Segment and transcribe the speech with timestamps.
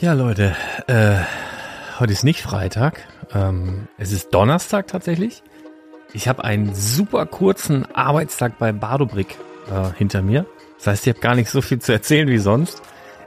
[0.00, 0.54] Ja, Leute,
[0.86, 1.16] äh,
[1.98, 3.00] heute ist nicht Freitag.
[3.34, 5.42] Ähm, es ist Donnerstag tatsächlich.
[6.12, 9.36] Ich habe einen super kurzen Arbeitstag bei Badobrick
[9.68, 10.46] äh, hinter mir.
[10.76, 12.80] Das heißt, ich habe gar nicht so viel zu erzählen wie sonst.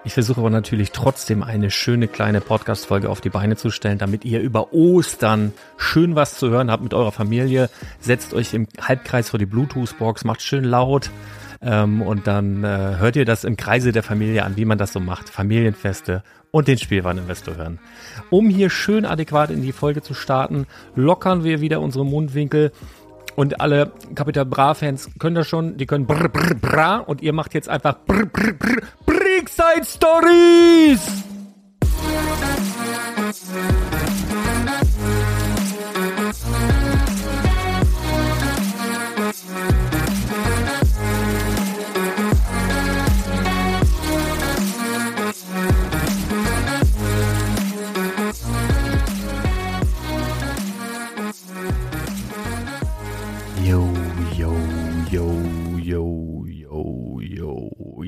[0.05, 4.24] Ich versuche aber natürlich trotzdem eine schöne kleine Podcast-Folge auf die Beine zu stellen, damit
[4.24, 7.70] ihr über Ostern schön was zu hören habt mit eurer Familie.
[8.00, 11.12] Setzt euch im Halbkreis vor die Bluetooth-Box, macht schön laut.
[11.62, 14.93] Ähm, und dann äh, hört ihr das im Kreise der Familie an, wie man das
[14.93, 15.30] so macht.
[15.30, 17.80] Familienfeste und den Spielwareninvestor hören.
[18.29, 20.65] Um hier schön adäquat in die Folge zu starten,
[20.96, 22.71] lockern wir wieder unsere Mundwinkel.
[23.36, 27.54] Und alle Capital Bra-Fans können das schon, die können brr, brr, bra und ihr macht
[27.54, 31.00] jetzt einfach brr, brr, brr, Brickside Stories!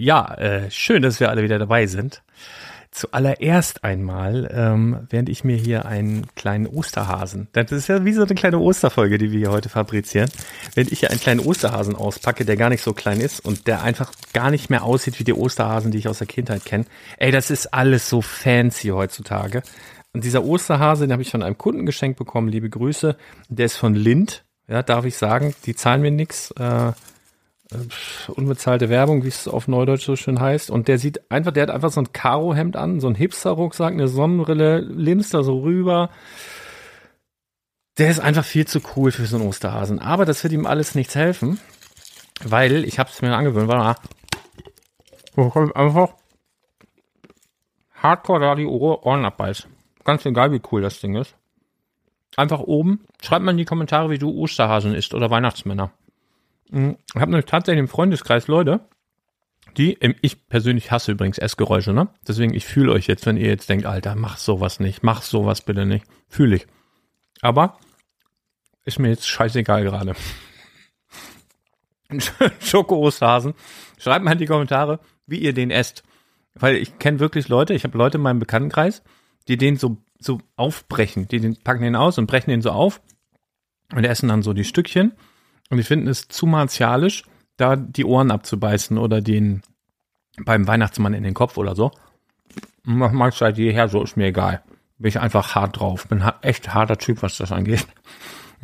[0.03, 2.23] Ja, äh, schön, dass wir alle wieder dabei sind.
[2.91, 8.23] Zuallererst einmal, ähm, während ich mir hier einen kleinen Osterhasen, das ist ja wie so
[8.23, 10.29] eine kleine Osterfolge, die wir hier heute fabrizieren,
[10.75, 13.81] während ich hier einen kleinen Osterhasen auspacke, der gar nicht so klein ist und der
[13.81, 16.83] einfach gar nicht mehr aussieht wie die Osterhasen, die ich aus der Kindheit kenne.
[17.17, 19.63] Ey, das ist alles so fancy heutzutage.
[20.11, 23.15] Und dieser Osterhase, den habe ich von einem Kunden geschenkt bekommen, liebe Grüße.
[23.47, 25.55] Der ist von Lind, ja, darf ich sagen.
[25.65, 26.51] Die zahlen mir nix.
[26.51, 26.93] Äh,
[27.73, 30.69] äh, unbezahlte Werbung, wie es auf Neudeutsch so schön heißt.
[30.69, 34.07] Und der sieht einfach, der hat einfach so ein Karohemd an, so ein Hipster-Rucksack, eine
[34.07, 36.09] Sonnenbrille, linst da so rüber.
[37.97, 39.99] Der ist einfach viel zu cool für so einen Osterhasen.
[39.99, 41.59] Aber das wird ihm alles nichts helfen,
[42.43, 43.97] weil ich habe es mir angewöhnt, war
[45.75, 46.13] einfach
[47.95, 49.67] hardcore da die Ohren abbeißt.
[50.03, 51.35] Ganz egal, wie cool das Ding ist.
[52.35, 53.05] Einfach oben.
[53.21, 55.91] Schreibt mal in die Kommentare, wie du Osterhasen isst oder Weihnachtsmänner.
[56.71, 58.81] Hm, ich habe nämlich tatsächlich im Freundeskreis Leute,
[59.77, 62.09] die, ich persönlich hasse übrigens Essgeräusche, ne?
[62.27, 65.61] Deswegen, ich fühle euch jetzt, wenn ihr jetzt denkt, Alter, mach sowas nicht, mach sowas
[65.61, 66.05] bitte nicht.
[66.29, 66.67] Fühle ich.
[67.41, 67.77] Aber
[68.85, 70.15] ist mir jetzt scheißegal gerade.
[72.59, 73.53] Schoko-Osterhasen.
[73.97, 76.03] Schreibt mal in die Kommentare, wie ihr den esst.
[76.53, 79.01] Weil ich kenne wirklich Leute, ich habe Leute in meinem Bekanntenkreis,
[79.47, 81.27] die den so, so aufbrechen.
[81.27, 83.01] Die packen den aus und brechen den so auf
[83.93, 85.13] und essen dann so die Stückchen
[85.69, 87.23] und ich finde es zu martialisch,
[87.57, 89.63] da die Ohren abzubeißen oder den
[90.45, 91.91] beim Weihnachtsmann in den Kopf oder so.
[92.83, 94.63] Mach mal seit jeher so, ist mir egal.
[94.97, 96.07] Bin ich einfach hart drauf.
[96.07, 97.87] Bin echt harter Typ, was das angeht.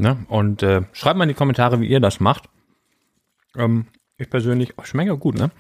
[0.02, 0.18] Ne?
[0.30, 2.48] Und äh, schreibt mal in die Kommentare, wie ihr das macht.
[3.58, 5.52] Ähm, ich persönlich, oh, schmeckt gut, ne?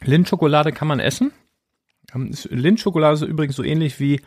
[0.00, 1.30] Lindschokolade kann man essen.
[2.12, 4.20] Ähm, Lindschokolade ist übrigens so ähnlich wie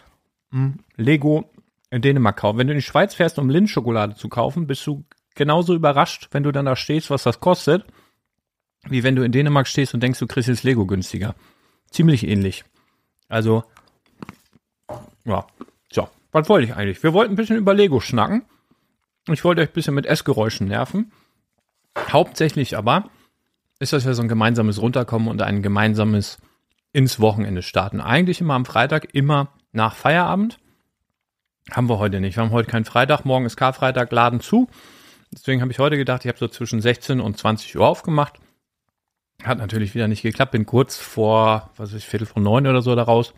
[0.96, 1.50] Lego
[1.90, 2.58] in Dänemark kaufen.
[2.58, 5.04] Wenn du in die Schweiz fährst, um Lindschokolade zu kaufen, bist du
[5.36, 7.86] genauso überrascht, wenn du dann da stehst, was das kostet,
[8.88, 11.36] wie wenn du in Dänemark stehst und denkst, du kriegst jetzt Lego günstiger.
[11.92, 12.64] Ziemlich ähnlich.
[13.28, 13.64] Also,
[15.26, 15.46] ja,
[15.92, 17.02] so, was wollte ich eigentlich?
[17.04, 18.44] Wir wollten ein bisschen über Lego schnacken.
[19.28, 21.12] Ich wollte euch ein bisschen mit Essgeräuschen nerven.
[21.98, 23.10] Hauptsächlich aber
[23.80, 26.38] ist das ja so ein gemeinsames Runterkommen und ein gemeinsames
[26.94, 28.00] ins Wochenende starten.
[28.00, 30.60] Eigentlich immer am Freitag, immer nach Feierabend.
[31.72, 32.36] Haben wir heute nicht.
[32.38, 33.26] Wir haben heute keinen Freitag.
[33.26, 34.68] Morgen ist Karfreitag, Laden zu.
[35.32, 38.40] Deswegen habe ich heute gedacht, ich habe so zwischen 16 und 20 Uhr aufgemacht.
[39.44, 40.52] Hat natürlich wieder nicht geklappt.
[40.52, 43.34] Bin kurz vor, was weiß ich, Viertel vor neun oder so daraus.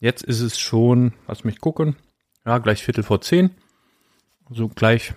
[0.00, 1.96] Jetzt ist es schon, lass mich gucken,
[2.44, 3.50] ja, gleich Viertel vor zehn.
[4.50, 5.14] So gleich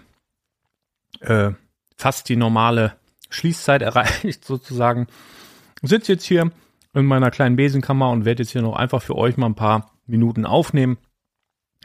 [1.21, 1.51] äh,
[1.95, 2.95] fast die normale
[3.29, 5.07] Schließzeit erreicht sozusagen.
[5.81, 6.51] Sitze jetzt hier
[6.93, 9.91] in meiner kleinen Besenkammer und werde jetzt hier noch einfach für euch mal ein paar
[10.09, 10.97] Minuten aufnehmen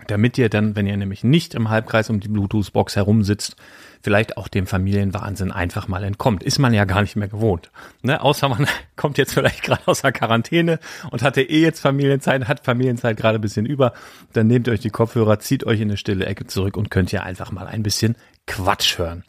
[0.08, 3.56] damit ihr dann, wenn ihr nämlich nicht im Halbkreis um die Bluetooth-Box herumsitzt,
[4.02, 6.42] vielleicht auch dem Familienwahnsinn einfach mal entkommt.
[6.42, 7.70] Ist man ja gar nicht mehr gewohnt.
[8.02, 8.20] Ne?
[8.20, 10.78] Außer man kommt jetzt vielleicht gerade aus der Quarantäne
[11.10, 13.92] und hatte eh jetzt Familienzeit, hat Familienzeit gerade ein bisschen über.
[14.32, 17.22] Dann nehmt euch die Kopfhörer, zieht euch in eine stille Ecke zurück und könnt ihr
[17.22, 18.16] einfach mal ein bisschen
[18.46, 19.24] Quatsch hören.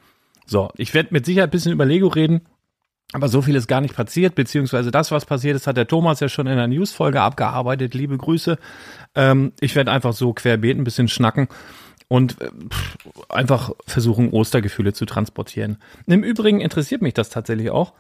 [0.48, 2.42] So, ich werde mit Sicherheit ein bisschen über Lego reden.
[3.14, 6.20] Aber so viel ist gar nicht passiert, beziehungsweise das, was passiert ist, hat der Thomas
[6.20, 7.94] ja schon in der Newsfolge abgearbeitet.
[7.94, 8.58] Liebe Grüße.
[9.14, 11.48] Ähm, ich werde einfach so querbeet ein bisschen schnacken
[12.08, 12.50] und äh,
[13.30, 15.78] einfach versuchen, Ostergefühle zu transportieren.
[16.08, 17.94] Im Übrigen interessiert mich das tatsächlich auch,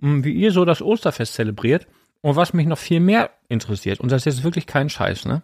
[0.00, 1.86] hm, wie ihr so das Osterfest zelebriert.
[2.22, 5.42] Und was mich noch viel mehr interessiert, und das ist jetzt wirklich kein Scheiß, ne?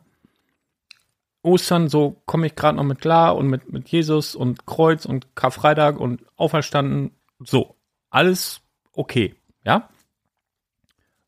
[1.43, 5.37] Ostern, so komme ich gerade noch mit klar und mit, mit Jesus und Kreuz und
[5.37, 7.76] Karfreitag und Auferstanden, so.
[8.11, 8.62] Alles
[8.94, 9.35] okay,
[9.65, 9.89] ja?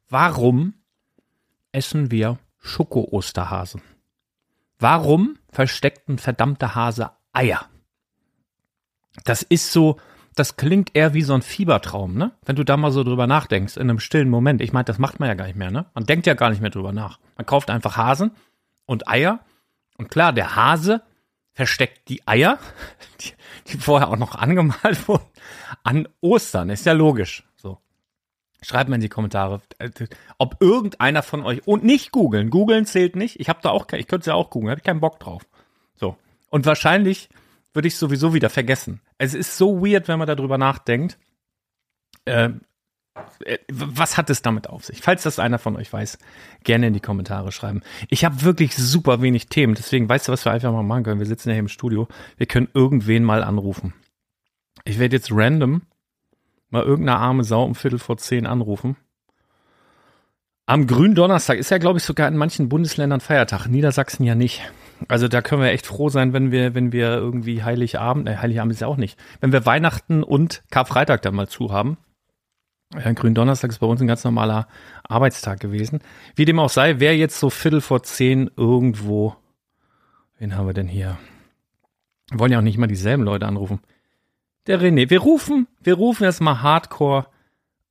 [0.09, 0.75] Warum
[1.73, 3.81] essen wir Schoko-Osterhase.
[4.79, 7.69] Warum versteckt ein verdammter Hase Eier?
[9.25, 9.99] Das ist so,
[10.35, 12.33] das klingt eher wie so ein Fiebertraum, ne?
[12.45, 14.61] Wenn du da mal so drüber nachdenkst, in einem stillen Moment.
[14.61, 15.87] Ich meine, das macht man ja gar nicht mehr, ne?
[15.95, 17.19] Man denkt ja gar nicht mehr drüber nach.
[17.37, 18.33] Man kauft einfach Hasen
[18.87, 19.41] und Eier.
[19.97, 21.03] Und klar, der Hase
[21.53, 22.59] versteckt die Eier,
[23.21, 23.33] die,
[23.67, 25.27] die vorher auch noch angemalt wurden,
[25.83, 26.71] an Ostern.
[26.71, 27.45] Ist ja logisch.
[27.57, 27.79] So.
[28.63, 29.61] Schreibt mir in die Kommentare,
[30.39, 32.51] ob irgendeiner von euch und nicht googeln.
[32.51, 33.41] Googeln zählt nicht.
[33.41, 35.43] Ich habe da auch, ich könnte es ja auch googeln, habe ich keinen Bock drauf.
[35.97, 36.17] So.
[36.51, 37.29] Und wahrscheinlich
[37.73, 39.01] würde ich sowieso wieder vergessen.
[39.19, 41.19] Es ist so weird, wenn man darüber nachdenkt.
[42.27, 42.74] Ähm, äh,
[43.71, 45.01] was hat es damit auf sich?
[45.01, 46.19] Falls das einer von euch weiß,
[46.65, 47.83] gerne in die Kommentare schreiben.
[48.09, 51.21] Ich habe wirklich super wenig Themen, deswegen weißt du, was wir einfach mal machen können.
[51.21, 52.09] Wir sitzen ja hier im Studio.
[52.37, 53.95] Wir können irgendwen mal anrufen.
[54.85, 55.83] Ich werde jetzt random
[56.71, 58.97] mal irgendeine arme Sau um Viertel vor zehn anrufen.
[60.67, 63.67] Am Gründonnerstag ist ja, glaube ich, sogar in manchen Bundesländern Feiertag.
[63.67, 64.63] Niedersachsen ja nicht.
[65.09, 68.73] Also da können wir echt froh sein, wenn wir, wenn wir irgendwie Heiligabend, äh, Heiligabend
[68.73, 71.99] ist ja auch nicht, wenn wir Weihnachten und Karfreitag dann mal zu haben.
[73.03, 74.69] Ja, Gründonnerstag ist bei uns ein ganz normaler
[75.03, 76.01] Arbeitstag gewesen.
[76.37, 79.35] Wie dem auch sei, wer jetzt so Viertel vor zehn irgendwo,
[80.39, 81.19] wen haben wir denn hier?
[82.31, 83.81] Wir wollen ja auch nicht mal dieselben Leute anrufen.
[84.67, 85.11] Der René.
[85.11, 87.27] Wir rufen, wir rufen jetzt mal Hardcore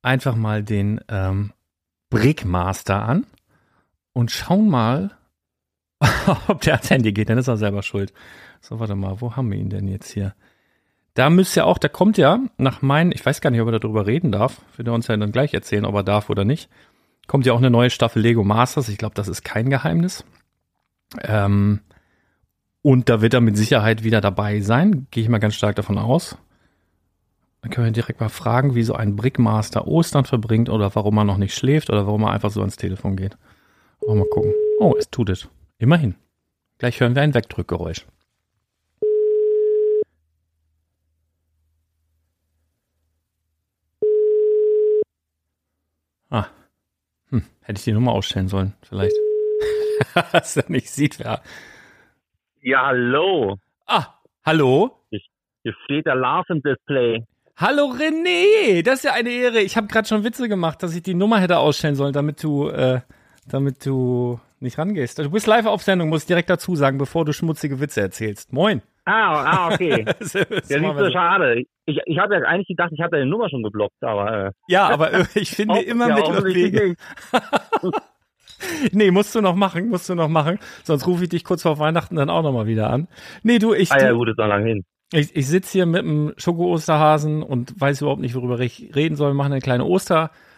[0.02, 1.52] einfach mal den ähm,
[2.10, 3.26] Brickmaster an
[4.12, 5.16] und schauen mal,
[6.48, 7.28] ob der ans Handy geht.
[7.28, 8.12] Dann ist er selber schuld.
[8.60, 10.34] So, warte mal, wo haben wir ihn denn jetzt hier?
[11.14, 13.78] Da müsste ja auch, da kommt ja nach meinen, ich weiß gar nicht, ob er
[13.78, 16.68] darüber reden darf, wird er uns ja dann gleich erzählen, ob er darf oder nicht.
[17.26, 18.88] Kommt ja auch eine neue Staffel Lego Masters.
[18.88, 20.24] Ich glaube, das ist kein Geheimnis.
[21.22, 21.80] Ähm,
[22.82, 25.06] und da wird er mit Sicherheit wieder dabei sein.
[25.10, 26.36] Gehe ich mal ganz stark davon aus.
[27.62, 31.24] Dann können wir direkt mal fragen, wie so ein Brickmaster Ostern verbringt oder warum er
[31.24, 33.38] noch nicht schläft oder warum er einfach so ans Telefon geht.
[34.06, 34.52] Mal gucken.
[34.80, 35.48] Oh, es tut es.
[35.78, 36.16] Immerhin.
[36.76, 38.04] Gleich hören wir ein Wegdrückgeräusch.
[46.34, 46.48] Ah.
[47.30, 47.44] Hm.
[47.62, 49.14] Hätte ich die Nummer ausstellen sollen, vielleicht.
[50.32, 51.40] Dass er nicht sieht, wer.
[52.60, 53.56] Ja, hallo.
[53.86, 54.06] Ah,
[54.44, 54.98] hallo?
[55.10, 57.24] Hier steht der Lars im Display.
[57.56, 59.60] Hallo René, das ist ja eine Ehre.
[59.60, 62.68] Ich habe gerade schon Witze gemacht, dass ich die Nummer hätte ausstellen sollen, damit du,
[62.68, 63.02] äh,
[63.46, 65.20] damit du nicht rangehst.
[65.20, 68.52] Du bist live auf Sendung, muss ich direkt dazu sagen, bevor du schmutzige Witze erzählst.
[68.52, 68.82] Moin.
[69.04, 70.04] Ah, ah okay.
[70.18, 71.64] das ist ja, so schade.
[71.86, 74.46] Ich, ich habe ja eigentlich gedacht, ich habe deine Nummer schon geblockt, aber.
[74.46, 76.96] Äh, ja, aber äh, ich finde immer ja, Mittelwege.
[78.92, 80.58] nee, musst du noch machen, musst du noch machen.
[80.84, 83.08] Sonst rufe ich dich kurz vor Weihnachten dann auch nochmal wieder an.
[83.42, 83.92] Nee, du, ich.
[83.92, 84.84] Ah ja, gut, ist noch lang hin.
[85.12, 89.30] Ich, ich sitze hier mit einem Schoko-Osterhasen und weiß überhaupt nicht, worüber ich reden soll.
[89.30, 89.84] Wir machen eine kleine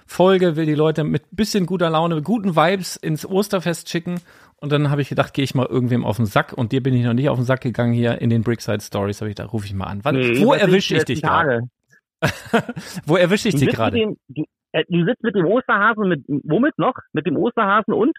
[0.06, 4.20] Osterfolge, will die Leute mit bisschen guter Laune, mit guten Vibes ins Osterfest schicken.
[4.58, 6.52] Und dann habe ich gedacht, gehe ich mal irgendwem auf den Sack.
[6.52, 9.20] Und dir bin ich noch nicht auf den Sack gegangen hier in den Brickside Stories.
[9.20, 10.00] Habe ich da rufe ich mal an.
[10.02, 11.68] Wann, nee, wo erwische ich dich gerade?
[13.04, 14.14] wo erwische ich dich gerade?
[14.28, 16.94] Du, äh, du sitzt mit dem Osterhasen mit womit noch?
[17.12, 18.16] Mit dem Osterhasen und?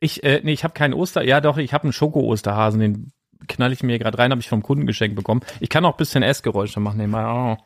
[0.00, 1.22] Ich, äh, nee, ich habe keinen Oster.
[1.22, 2.80] Ja, doch, ich habe einen Schoko-Osterhasen.
[2.80, 3.12] Den
[3.46, 5.42] knall ich mir gerade rein, habe ich vom Kunden geschenkt bekommen.
[5.60, 6.98] Ich kann auch ein bisschen Essgeräusche machen.
[6.98, 7.24] Nebenbei.
[7.26, 7.56] Oh.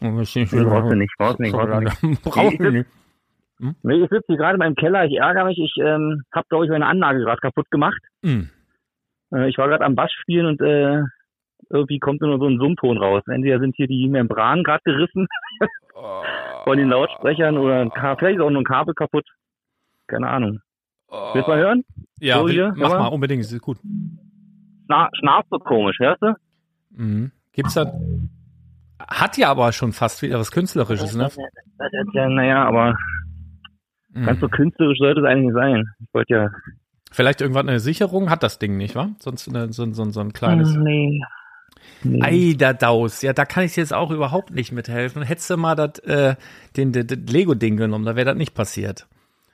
[0.00, 0.50] Brauchst du nicht,
[1.18, 2.22] brauchst du nicht, brauchst du nicht.
[2.22, 2.90] Brauchst du nicht.
[3.60, 3.76] Hm?
[3.82, 6.64] Nee, ich sitze hier gerade in meinem Keller, ich ärgere mich, ich ähm, habe, glaube
[6.64, 8.00] ich, meine Anlage gerade kaputt gemacht.
[8.22, 8.42] Mm.
[9.32, 11.02] Äh, ich war gerade am Bass spielen und äh,
[11.70, 13.22] irgendwie kommt nur so ein Summton raus.
[13.28, 15.28] Entweder sind hier die Membranen gerade gerissen
[15.94, 16.22] oh.
[16.64, 19.26] von den Lautsprechern oder vielleicht ist auch nur ein Kabel kaputt.
[20.06, 20.60] Keine Ahnung.
[21.08, 21.30] Oh.
[21.34, 21.84] Willst du mal hören?
[22.20, 23.78] Ja, so will, mach mal, unbedingt, ist gut.
[24.86, 26.34] Schna schnarft so komisch, hörst du?
[26.90, 27.30] Mhm.
[27.52, 27.92] Gibt's da.
[29.08, 31.30] Hat ja aber schon fast wieder was Künstlerisches, ne?
[32.14, 32.96] Ja, naja, aber
[34.10, 34.26] mhm.
[34.26, 35.84] ganz so künstlerisch sollte es eigentlich sein.
[36.00, 36.50] Ich wollte ja.
[37.12, 39.10] Vielleicht irgendwann eine Sicherung hat das Ding nicht, wa?
[39.20, 40.74] Sonst eine, so, so, so ein kleines.
[40.74, 41.20] Nee.
[42.02, 42.22] Nee.
[42.22, 45.22] Eiderdaus, ja, da kann ich jetzt auch überhaupt nicht mithelfen.
[45.22, 46.36] Hättest du mal das, äh,
[46.76, 49.06] den, den, den Lego-Ding genommen, da wäre das nicht passiert.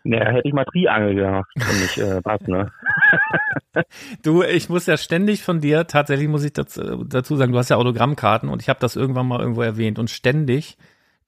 [0.05, 2.73] Ja, hätte ich mal Triangel gemacht, wenn ich äh, was, ne?
[4.23, 7.69] du, ich muss ja ständig von dir, tatsächlich muss ich dazu, dazu sagen, du hast
[7.69, 10.79] ja Autogrammkarten und ich habe das irgendwann mal irgendwo erwähnt und ständig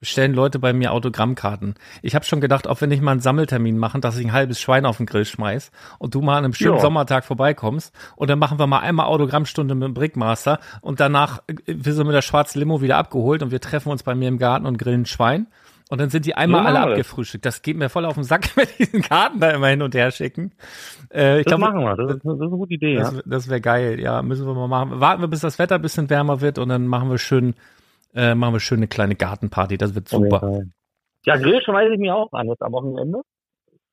[0.03, 1.75] stellen Leute bei mir Autogrammkarten.
[2.03, 4.61] Ich habe schon gedacht, auch wenn ich mal einen Sammeltermin machen, dass ich ein halbes
[4.61, 6.81] Schwein auf den Grill schmeiß und du mal an einem schönen jo.
[6.81, 11.55] Sommertag vorbeikommst und dann machen wir mal einmal Autogrammstunde mit dem Brickmaster und danach äh,
[11.67, 14.39] wir sind mit der schwarzen Limo wieder abgeholt und wir treffen uns bei mir im
[14.39, 15.47] Garten und grillen Schwein
[15.93, 17.45] und dann sind die einmal alle abgefrühstückt.
[17.45, 20.11] Das geht mir voll auf den Sack, wenn diesen Karten da immer hin und her
[20.11, 20.53] schicken.
[21.13, 21.97] Äh, ich das glaub, machen wir.
[21.97, 22.97] Das ist, das ist, eine gute Idee.
[22.97, 23.21] Das, ja.
[23.27, 24.01] das wäre geil.
[24.01, 25.01] Ja, müssen wir mal machen.
[25.01, 27.55] Warten wir, bis das Wetter ein bisschen wärmer wird und dann machen wir schön,
[28.15, 29.77] äh, machen wir schön eine kleine Gartenparty.
[29.77, 30.43] Das wird super.
[30.43, 30.65] Okay.
[31.27, 33.21] Ja, Grill schmeiße ich mir auch an jetzt am Wochenende.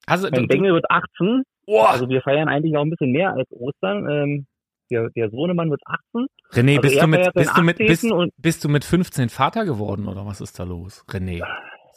[0.07, 1.81] Also, mein Bengel wird 18 Oh.
[1.81, 4.09] Also wir feiern eigentlich auch ein bisschen mehr als Ostern.
[4.09, 4.47] Ähm,
[4.89, 6.25] der, der Sohnemann wird 18.
[6.51, 10.07] René, also bist, du mit, bist, du mit, bist, bist, du mit 15 Vater geworden
[10.07, 11.05] oder was ist da los?
[11.07, 11.43] René.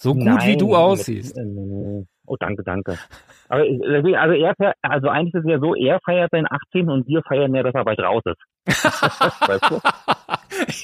[0.02, 1.36] So gut Nein, wie du aussiehst.
[1.36, 2.98] Mit, oh, danke, danke.
[3.48, 6.88] Aber äh, also er also eigentlich ist es ja so, er feiert seinen 18.
[6.88, 8.42] und wir feiern ja, dass er bald raus ist.
[8.66, 9.80] weißt du?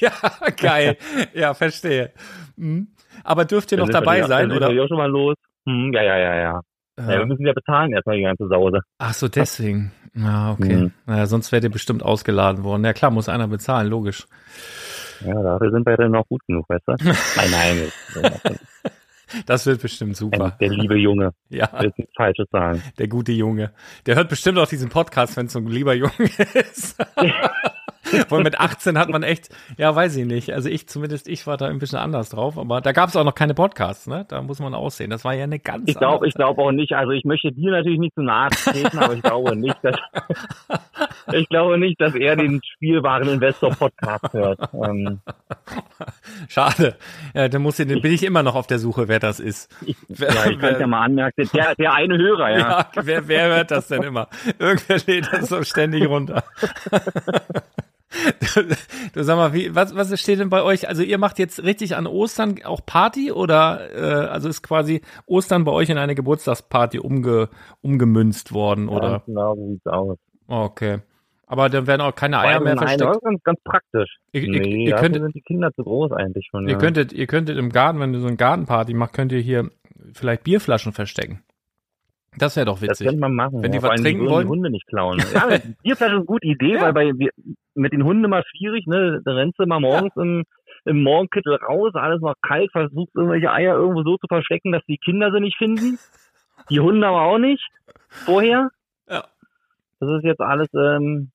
[0.01, 0.13] Ja,
[0.57, 0.97] geil.
[1.35, 2.13] Ja, verstehe.
[2.57, 2.89] Hm.
[3.25, 4.71] Aber dürft ihr noch dabei sein, oder?
[4.71, 5.35] Ja, schon mal los.
[5.67, 6.61] Hm, ja, ja, ja, ja.
[6.97, 8.81] Ja, wir müssen ja bezahlen erstmal die ganze Sause.
[8.99, 9.93] Ach so, deswegen.
[10.15, 10.77] Ja, okay.
[10.77, 10.93] Mhm.
[11.07, 12.85] Naja, sonst wärt ihr bestimmt ausgeladen worden.
[12.85, 14.27] Ja klar, muss einer bezahlen, logisch.
[15.25, 16.93] Ja, dafür sind wir dann noch gut genug, weißt du?
[17.37, 17.91] nein,
[18.23, 18.59] nein.
[19.47, 20.56] Das wird bestimmt super.
[20.61, 21.32] Der, liebe Junge.
[21.50, 21.70] Ja.
[21.80, 22.82] Will nichts Falsches sagen.
[22.99, 23.73] Der gute Junge.
[24.06, 26.12] Der hört bestimmt auch diesen Podcast, wenn es so ein lieber Junge
[26.54, 26.97] ist.
[28.29, 30.53] Weil mit 18 hat man echt, ja, weiß ich nicht.
[30.53, 33.25] Also ich, zumindest ich war da ein bisschen anders drauf, aber da gab es auch
[33.25, 34.25] noch keine Podcasts, ne?
[34.29, 35.11] Da muss man aussehen.
[35.11, 37.71] Das war ja eine ganz Ich glaube, ich glaube auch nicht, also ich möchte dir
[37.71, 39.97] natürlich nicht zu nahe treten, aber ich glaube nicht, dass
[41.33, 44.61] ich glaube nicht, dass er den spielbaren Investor Podcast hört.
[44.73, 45.21] Ähm,
[46.49, 46.97] Schade.
[47.35, 49.71] Ja, dann muss ich, dann bin ich immer noch auf der Suche, wer das ist.
[49.87, 52.59] Ich, ja, ich kann ja mal anmerken, der, der eine Hörer, ja.
[52.59, 54.29] ja wer, wer hört das denn immer?
[54.59, 56.45] Irgendwer lädt das so ständig runter.
[59.14, 60.88] Du, sag mal, wie, was, was steht denn bei euch?
[60.88, 65.64] Also ihr macht jetzt richtig an Ostern auch Party oder äh, also ist quasi Ostern
[65.64, 67.49] bei euch in eine Geburtstagsparty umge,
[67.80, 69.11] umgemünzt worden oder?
[69.11, 70.18] Ja, genau, so sieht's aus.
[70.47, 70.99] Okay.
[71.47, 73.00] Aber dann werden auch keine Eier mehr versteckt.
[73.00, 74.18] Nein, ganz, ganz praktisch.
[74.32, 76.64] Ihr, nee, ihr könntet, sind die Kinder zu groß eigentlich schon.
[76.66, 76.78] Ihr ja.
[76.78, 79.70] könntet, ihr könntet im Garten, wenn du so eine Gartenparty machst, könnt ihr hier
[80.12, 81.42] vielleicht Bierflaschen verstecken.
[82.38, 83.07] Das wäre doch witzig.
[83.07, 83.62] Das könnte man machen.
[83.62, 84.47] Wenn die was trinken die wollen.
[84.47, 85.18] Die Hunde nicht klauen.
[85.35, 85.49] ja,
[85.83, 86.95] Bierflasche ist eine gute Idee, ja.
[86.95, 87.28] weil bei,
[87.75, 89.21] mit den Hunden immer schwierig, ne?
[89.25, 90.23] Da rennst du mal morgens ja.
[90.23, 90.45] im,
[90.85, 94.99] im Morgenkittel raus, alles noch kalt, versuchst irgendwelche Eier irgendwo so zu verstecken, dass die
[94.99, 95.99] Kinder sie nicht finden.
[96.71, 97.64] Die Hunde aber auch nicht.
[98.09, 98.68] Vorher.
[99.09, 99.25] Ja.
[100.00, 101.30] Das ist jetzt alles, ähm,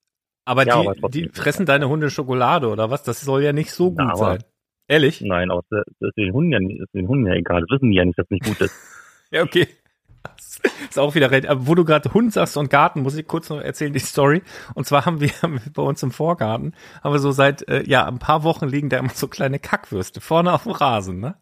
[0.46, 3.04] aber ja, die, aber die fressen deine Hunde Schokolade oder was?
[3.04, 4.44] Das soll ja nicht so gut ja, sein.
[4.88, 5.22] Ehrlich?
[5.22, 7.62] Nein, aber das ist den Hunden ja, ist den Hunden ja egal.
[7.62, 8.76] Das wissen die ja nicht, dass es nicht gut ist.
[9.32, 9.68] ja, okay.
[10.90, 11.48] ist auch wieder recht.
[11.48, 14.42] Aber wo du gerade Hund sagst und Garten, muss ich kurz noch erzählen die Story.
[14.74, 15.32] Und zwar haben wir
[15.74, 18.98] bei uns im Vorgarten, haben wir so seit äh, ja ein paar Wochen liegen da
[18.98, 21.36] immer so kleine Kackwürste vorne auf dem Rasen, ne?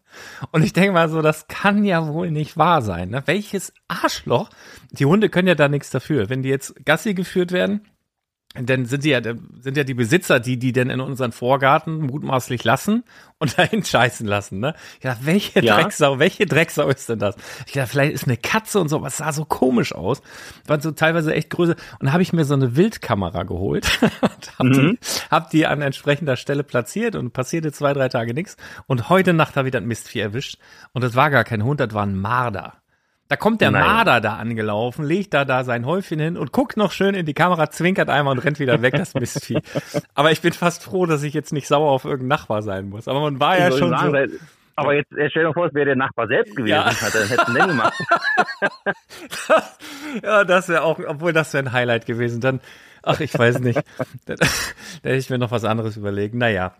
[0.50, 3.22] Und ich denke mal so, das kann ja wohl nicht wahr sein, ne?
[3.26, 4.50] Welches Arschloch?
[4.90, 7.86] Die Hunde können ja da nichts dafür, wenn die jetzt Gassi geführt werden
[8.54, 12.64] dann sind sie ja, sind ja die Besitzer, die die denn in unseren Vorgarten mutmaßlich
[12.64, 13.02] lassen
[13.38, 14.74] und dahin scheißen lassen, ne?
[15.02, 15.76] Ja, welche ja.
[15.76, 17.36] Drecksau, welche Drecksau ist denn das?
[17.66, 20.20] Ich dachte, vielleicht ist eine Katze und so, aber es sah so komisch aus.
[20.66, 21.76] Waren so teilweise echt größer.
[21.98, 24.00] Und da habe ich mir so eine Wildkamera geholt
[24.58, 24.72] hab, mhm.
[24.72, 24.98] die,
[25.30, 28.58] hab die an entsprechender Stelle platziert und passierte zwei, drei Tage nichts.
[28.86, 30.58] Und heute Nacht habe ich das Mistvieh erwischt.
[30.92, 32.81] Und das war gar kein Hund, das war ein Marder.
[33.32, 33.86] Da kommt der Nein.
[33.86, 37.32] Marder da angelaufen, legt da da sein Häufchen hin und guckt noch schön in die
[37.32, 39.58] Kamera, zwinkert einmal und rennt wieder weg, das Mistvieh.
[40.14, 43.08] Aber ich bin fast froh, dass ich jetzt nicht sauer auf irgendeinen Nachbar sein muss.
[43.08, 44.38] Aber man war ja schon sagen, so,
[44.76, 46.84] aber jetzt stell dir vor, es wäre der Nachbar selbst gewesen, ja.
[46.84, 47.94] hat er hätten den gemacht.
[50.22, 52.42] ja, das wäre auch, obwohl das wäre ein Highlight gewesen.
[52.42, 52.60] Dann,
[53.02, 53.80] ach, ich weiß nicht.
[54.26, 54.44] da, da
[55.04, 56.36] hätte ich mir noch was anderes überlegen.
[56.36, 56.74] Naja,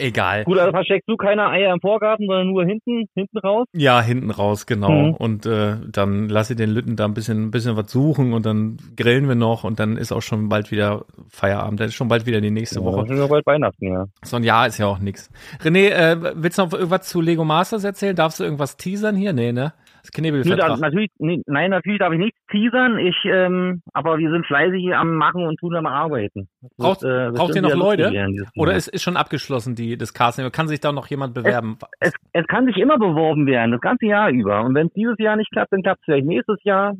[0.00, 0.44] Egal.
[0.44, 3.66] Gut, also versteckst du keine Eier im Vorgarten, sondern nur hinten, hinten raus?
[3.72, 4.90] Ja, hinten raus, genau.
[4.90, 5.14] Mhm.
[5.14, 8.46] Und äh, dann lasse ich den Lütten da ein bisschen, ein bisschen was suchen und
[8.46, 11.80] dann grillen wir noch und dann ist auch schon bald wieder Feierabend.
[11.80, 13.06] Dann ist schon bald wieder die nächste ja, Woche.
[13.06, 14.06] Dann ist ja bald Weihnachten, ja.
[14.22, 15.30] So ein Jahr ist ja auch nix.
[15.64, 18.14] René, äh, willst du noch irgendwas zu Lego Masters erzählen?
[18.14, 19.32] Darfst du irgendwas teasern hier?
[19.32, 19.72] Nee, ne?
[20.08, 20.80] Das Knebelvertrag.
[20.80, 22.98] Natürlich, nee, nein, natürlich darf ich nichts teasern.
[22.98, 26.48] Ich, ähm, aber wir sind fleißig am Machen und tun am Arbeiten.
[26.78, 28.10] Braucht, äh, braucht ihr noch Leute?
[28.56, 30.50] Oder ist, ist schon abgeschlossen, die, das Casting?
[30.50, 31.76] Kann sich da noch jemand bewerben?
[32.00, 34.64] Es, es, es kann sich immer beworben werden, das ganze Jahr über.
[34.64, 36.94] Und wenn es dieses Jahr nicht klappt, dann klappt es vielleicht nächstes Jahr.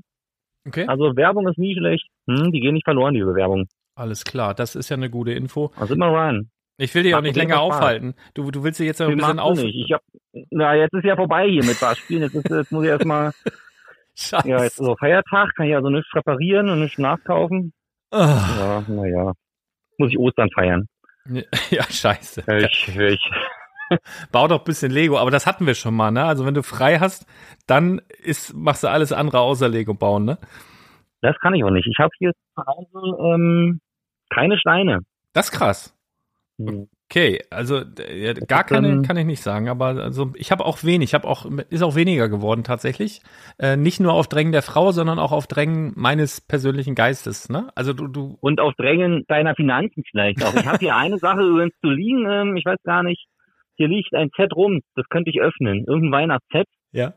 [0.66, 0.84] Okay.
[0.86, 2.06] Also Werbung ist nie schlecht.
[2.28, 3.68] Hm, die gehen nicht verloren, die Bewerbung.
[3.94, 5.72] Alles klar, das ist ja eine gute Info.
[5.76, 6.50] Also immer rein.
[6.78, 8.14] Ich will dich auch nicht länger aufhalten.
[8.34, 9.60] Du, du willst dich jetzt ein bisschen auf.
[9.60, 9.74] Nicht.
[9.74, 10.00] Ich hab,
[10.50, 12.22] na, jetzt ist ja vorbei hier mit Barspielen.
[12.22, 13.32] Jetzt, ist, jetzt muss ich erstmal.
[14.14, 14.48] Scheiße.
[14.48, 17.72] Ja, jetzt ist so Feiertag, kann ich also nichts reparieren und nichts nachkaufen.
[18.10, 18.16] Oh.
[18.16, 19.32] Ja, naja.
[19.98, 20.86] Muss ich Ostern feiern.
[21.70, 22.44] Ja, scheiße.
[22.60, 23.30] Ich, ich.
[24.32, 26.24] Bau doch ein bisschen Lego, aber das hatten wir schon mal, ne?
[26.24, 27.26] Also wenn du frei hast,
[27.66, 30.38] dann ist, machst du alles andere außer Lego bauen, ne?
[31.22, 31.88] Das kann ich auch nicht.
[31.88, 33.80] Ich habe hier zu Hause ähm,
[34.30, 35.00] keine Steine.
[35.32, 35.97] Das ist krass.
[36.58, 36.88] Hm.
[37.10, 37.78] Okay, also
[38.12, 41.26] ja, gar keine kann ich nicht sagen, aber also ich habe auch wenig, ich habe
[41.26, 43.22] auch ist auch weniger geworden tatsächlich,
[43.58, 47.70] äh, nicht nur auf Drängen der Frau, sondern auch auf Drängen meines persönlichen Geistes, ne?
[47.74, 50.54] Also du du und auf Drängen deiner Finanzen vielleicht auch.
[50.54, 53.24] Ich habe hier eine Sache übrigens zu liegen, ähm, ich weiß gar nicht.
[53.76, 56.66] Hier liegt ein Set rum, das könnte ich öffnen, irgendein Weihnachtset.
[56.92, 57.14] Ja.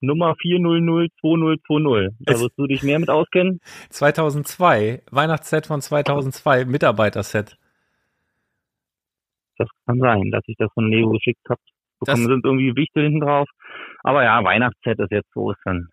[0.00, 2.16] Nummer 4002020.
[2.20, 3.60] Da wirst du dich mehr mit auskennen.
[3.90, 7.56] 2002, Weihnachtsset von 2002, Mitarbeiterset.
[9.62, 11.60] Das kann sein, dass ich das von Lego geschickt habe.
[12.00, 13.48] Bekommen sind irgendwie Wichtel hinten drauf.
[14.02, 15.88] Aber ja, Weihnachtsset ist jetzt so, ist dann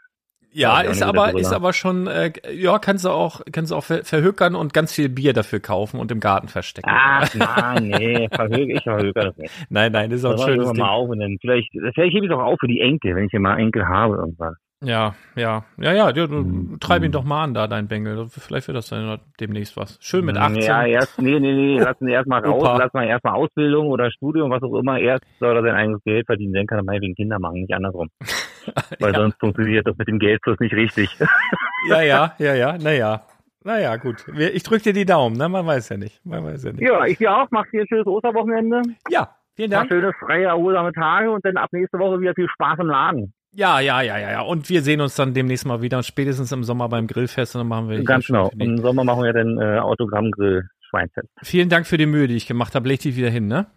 [0.52, 4.04] ja, ist aber, ist aber schon, äh, ja, kannst du auch, kannst du auch ver
[4.04, 6.90] verhökern und ganz viel Bier dafür kaufen und im Garten verstecken.
[6.92, 9.54] Ach, nein, nee, verhöker, ich verhöker das nicht.
[9.70, 10.82] Nein, nein, das ist auch das ein schönes Ding.
[10.82, 13.26] Mal auf und dann vielleicht, vielleicht hebe ich es auch auf für die Enkel, wenn
[13.26, 14.56] ich hier mal Enkel habe irgendwann.
[14.82, 16.80] Ja, ja, ja, ja, du mhm.
[16.80, 18.28] treib ihn doch mal an da, dein Bengel.
[18.30, 19.98] Vielleicht wird das dann demnächst was.
[20.02, 20.62] Schön mit 18.
[20.62, 24.50] Ja, erst, nee, nee, nee, lass ihn erstmal raus, lass mal erstmal Ausbildung oder Studium,
[24.52, 24.98] was auch immer.
[24.98, 27.74] Erst soll er sein eigenes Geld verdienen, dann kann er mal wegen Kinder machen, nicht
[27.74, 28.10] andersrum.
[29.00, 29.20] Weil ja.
[29.20, 31.10] sonst funktioniert das mit dem Geldfluss nicht richtig.
[31.90, 33.24] ja, ja, ja, ja, naja.
[33.66, 34.26] Naja, gut.
[34.38, 35.50] Ich drücke dir die Daumen, ne?
[35.50, 36.26] Man weiß ja nicht.
[36.26, 36.82] Man weiß ja nicht.
[36.82, 37.48] Ja, ich dir auch.
[37.52, 38.82] Mach dir ein schönes Osterwochenende.
[39.10, 39.90] Ja, vielen Dank.
[39.90, 43.34] Mach schöne, freie, erholsame Tage und dann ab nächste Woche wieder viel Spaß im Laden.
[43.60, 44.42] Ja, ja, ja, ja, ja.
[44.42, 47.60] Und wir sehen uns dann demnächst mal wieder und spätestens im Sommer beim Grillfest und
[47.60, 48.02] dann machen wir.
[48.06, 48.50] Ganz genau.
[48.58, 51.28] Im Sommer machen wir dann äh, Autogrammgrill Schweinfest.
[51.44, 52.88] Vielen Dank für die Mühe, die ich gemacht habe.
[52.88, 53.68] Leg dich wieder hin, ne?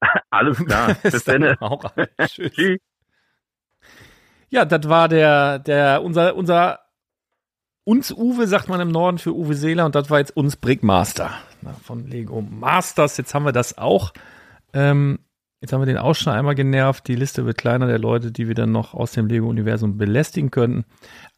[0.30, 0.96] Alles klar.
[1.04, 1.44] Bis dann.
[1.58, 1.84] Auch.
[2.26, 2.78] Tschüss.
[4.48, 6.80] Ja, das war der, der, unser, unser,
[7.84, 11.30] uns Uwe sagt man im Norden für Uwe Seeler und das war jetzt uns Brickmaster
[11.84, 13.16] von Lego Masters.
[13.16, 14.12] Jetzt haben wir das auch.
[14.72, 15.20] Ähm,
[15.60, 17.06] Jetzt haben wir den auch einmal genervt.
[17.06, 20.84] Die Liste wird kleiner der Leute, die wir dann noch aus dem Lego-Universum belästigen könnten.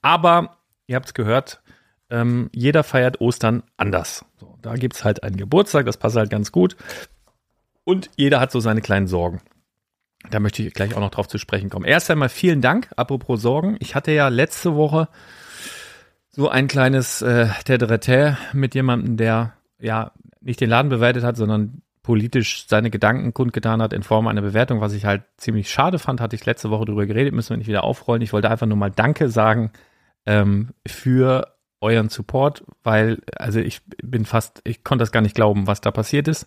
[0.01, 1.61] Aber ihr habt es gehört,
[2.09, 4.25] ähm, jeder feiert Ostern anders.
[4.39, 6.77] So, da gibt es halt einen Geburtstag, das passt halt ganz gut.
[7.85, 9.41] Und jeder hat so seine kleinen Sorgen.
[10.31, 11.85] Da möchte ich gleich auch noch drauf zu sprechen kommen.
[11.85, 13.77] Erst einmal vielen Dank, apropos Sorgen.
[13.81, 15.09] Ich hatte ja letzte Woche
[16.31, 21.83] so ein kleines äh, Tête mit jemandem, der ja nicht den Laden bewertet hat, sondern
[22.03, 26.21] politisch seine Gedanken kundgetan hat in Form einer Bewertung, was ich halt ziemlich schade fand,
[26.21, 28.23] hatte ich letzte Woche darüber geredet, müssen wir nicht wieder aufrollen.
[28.23, 29.71] Ich wollte einfach nur mal Danke sagen
[30.27, 35.67] ähm, für euren Support, weil, also ich bin fast, ich konnte das gar nicht glauben,
[35.67, 36.47] was da passiert ist.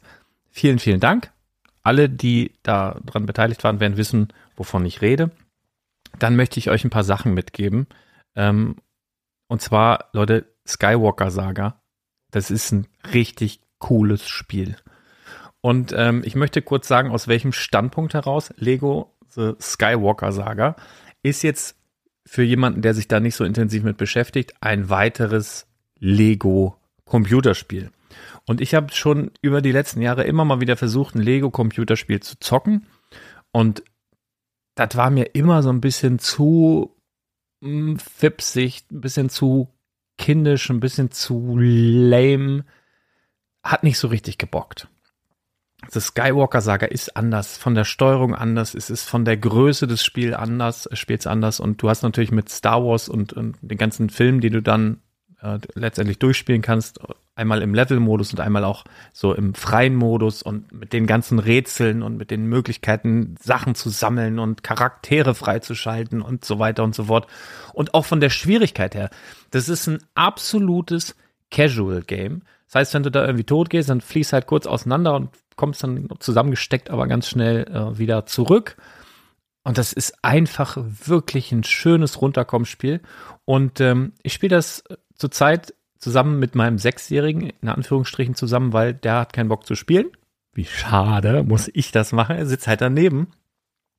[0.50, 1.32] Vielen, vielen Dank.
[1.84, 5.32] Alle, die da dran beteiligt waren, werden wissen, wovon ich rede.
[6.20, 7.88] Dann möchte ich euch ein paar Sachen mitgeben.
[8.36, 8.78] Ähm,
[9.48, 11.82] und zwar, Leute, Skywalker Saga.
[12.32, 14.78] Das ist ein richtig cooles Spiel.
[15.66, 20.76] Und ähm, ich möchte kurz sagen, aus welchem Standpunkt heraus Lego The Skywalker Saga
[21.24, 21.76] ist jetzt
[22.24, 25.66] für jemanden, der sich da nicht so intensiv mit beschäftigt, ein weiteres
[25.98, 27.90] Lego Computerspiel.
[28.46, 32.20] Und ich habe schon über die letzten Jahre immer mal wieder versucht, ein Lego Computerspiel
[32.20, 32.86] zu zocken.
[33.52, 33.82] Und
[34.76, 36.96] das war mir immer so ein bisschen zu
[37.64, 39.74] hm, fipsig, ein bisschen zu
[40.20, 42.66] kindisch, ein bisschen zu lame.
[43.64, 44.90] Hat nicht so richtig gebockt.
[45.92, 50.36] Das Skywalker-Saga ist anders, von der Steuerung anders, es ist von der Größe des Spiels
[50.36, 54.10] anders, äh, Spiels anders und du hast natürlich mit Star Wars und, und den ganzen
[54.10, 55.02] Filmen, die du dann
[55.42, 57.00] äh, letztendlich durchspielen kannst,
[57.36, 62.02] einmal im Level-Modus und einmal auch so im freien Modus und mit den ganzen Rätseln
[62.02, 67.06] und mit den Möglichkeiten, Sachen zu sammeln und Charaktere freizuschalten und so weiter und so
[67.06, 67.28] fort.
[67.74, 69.10] Und auch von der Schwierigkeit her.
[69.52, 71.16] Das ist ein absolutes
[71.52, 72.44] Casual-Game.
[72.68, 75.84] Das heißt, wenn du da irgendwie tot gehst, dann fließt halt kurz auseinander und kommst
[75.84, 78.78] dann zusammengesteckt, aber ganz schnell äh, wieder zurück.
[79.64, 83.02] Und das ist einfach wirklich ein schönes Runterkommspiel.
[83.46, 84.84] Und ähm, ich spiele das
[85.16, 90.12] zurzeit zusammen mit meinem Sechsjährigen, in Anführungsstrichen zusammen, weil der hat keinen Bock zu spielen.
[90.54, 92.38] Wie schade, muss ich das machen.
[92.38, 93.28] Er sitzt halt daneben.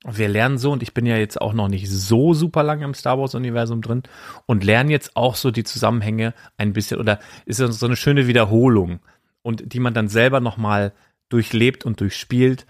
[0.05, 2.95] Wir lernen so, und ich bin ja jetzt auch noch nicht so super lange im
[2.95, 4.05] Star Wars-Universum drin
[4.47, 9.01] und lernen jetzt auch so die Zusammenhänge ein bisschen, oder ist so eine schöne Wiederholung
[9.43, 10.93] und die man dann selber nochmal
[11.29, 12.67] durchlebt und durchspielt,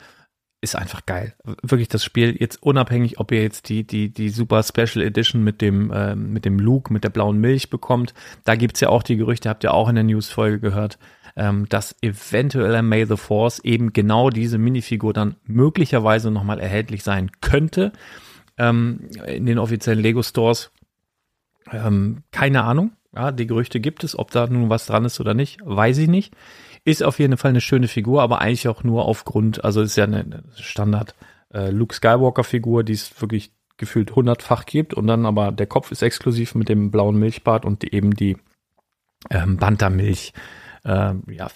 [0.60, 1.34] ist einfach geil.
[1.62, 5.60] Wirklich das Spiel jetzt unabhängig, ob ihr jetzt die die die Super Special Edition mit
[5.60, 8.14] dem äh, mit dem Luke mit der blauen Milch bekommt.
[8.44, 10.98] Da gibt's ja auch die Gerüchte, habt ihr auch in der News-Folge gehört,
[11.36, 17.30] ähm, dass eventuell May the Force eben genau diese Minifigur dann möglicherweise nochmal erhältlich sein
[17.40, 17.92] könnte
[18.58, 20.72] ähm, in den offiziellen Lego Stores.
[21.70, 22.92] Ähm, keine Ahnung.
[23.14, 26.08] Ja, die Gerüchte gibt es, ob da nun was dran ist oder nicht, weiß ich
[26.08, 26.34] nicht.
[26.86, 30.04] Ist auf jeden Fall eine schöne Figur, aber eigentlich auch nur aufgrund, also ist ja
[30.04, 31.16] eine Standard
[31.52, 35.90] äh, Luke Skywalker Figur, die es wirklich gefühlt hundertfach gibt und dann aber der Kopf
[35.90, 38.36] ist exklusiv mit dem blauen Milchbart und die, eben die
[39.30, 40.32] ähm, Bantermilch,
[40.84, 41.48] äh, ja,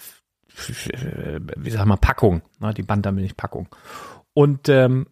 [1.57, 3.69] wie sag mal, Packung, ne, die Bantermilch-Packung.
[4.35, 5.07] Und ähm,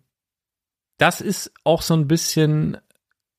[0.97, 2.77] das ist auch so ein bisschen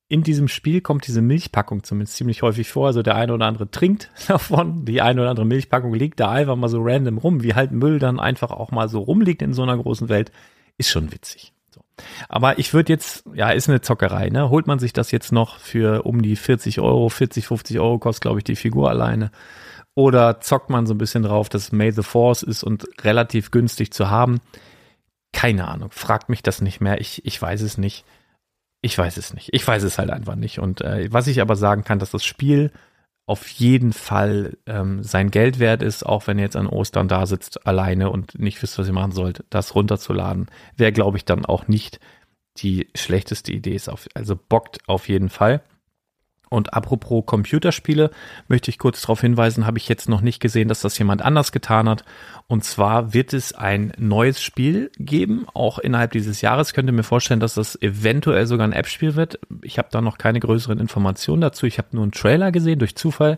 [0.10, 2.88] in diesem Spiel kommt diese Milchpackung zumindest ziemlich häufig vor.
[2.88, 6.56] Also der eine oder andere trinkt davon, die eine oder andere Milchpackung liegt da einfach
[6.56, 9.62] mal so random rum, wie halt Müll dann einfach auch mal so rumliegt in so
[9.62, 10.32] einer großen Welt,
[10.78, 11.54] ist schon witzig.
[11.69, 11.82] So.
[12.28, 14.50] Aber ich würde jetzt, ja, ist eine Zockerei, ne?
[14.50, 18.24] Holt man sich das jetzt noch für um die 40 Euro, 40, 50 Euro kostet,
[18.24, 19.30] glaube ich, die Figur alleine.
[19.93, 23.91] Oder zockt man so ein bisschen drauf, dass May the Force ist und relativ günstig
[23.91, 24.39] zu haben?
[25.34, 25.91] Keine Ahnung.
[25.91, 27.00] Fragt mich das nicht mehr.
[27.00, 28.06] Ich, ich weiß es nicht.
[28.82, 29.50] Ich weiß es nicht.
[29.52, 30.60] Ich weiß es halt einfach nicht.
[30.60, 32.72] Und äh, was ich aber sagen kann, dass das Spiel
[33.26, 37.28] auf jeden Fall ähm, sein Geld wert ist, auch wenn ihr jetzt an Ostern da
[37.28, 41.46] sitzt, alleine und nicht wisst, was ihr machen sollt, das runterzuladen, wäre, glaube ich, dann
[41.46, 42.00] auch nicht
[42.58, 43.76] die schlechteste Idee.
[43.76, 45.62] Ist auf, also bockt auf jeden Fall.
[46.49, 48.09] Und apropos Computerspiele,
[48.47, 51.51] möchte ich kurz darauf hinweisen, habe ich jetzt noch nicht gesehen, dass das jemand anders
[51.51, 52.03] getan hat.
[52.47, 56.69] Und zwar wird es ein neues Spiel geben, auch innerhalb dieses Jahres.
[56.69, 59.39] Ich könnte mir vorstellen, dass das eventuell sogar ein App-Spiel wird.
[59.62, 61.67] Ich habe da noch keine größeren Informationen dazu.
[61.67, 63.38] Ich habe nur einen Trailer gesehen durch Zufall.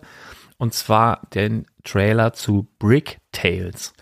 [0.58, 3.94] Und zwar den Trailer zu Brick Tales.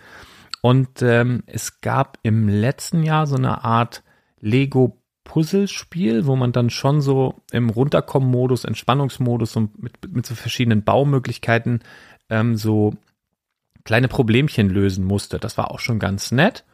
[0.60, 4.02] Und ähm, es gab im letzten Jahr so eine Art
[4.40, 10.82] Lego Puzzlespiel, wo man dann schon so im Runterkommen-Modus, Entspannungsmodus und mit, mit so verschiedenen
[10.82, 11.80] Baumöglichkeiten
[12.28, 12.94] ähm, so
[13.84, 15.38] kleine Problemchen lösen musste.
[15.38, 16.64] Das war auch schon ganz nett.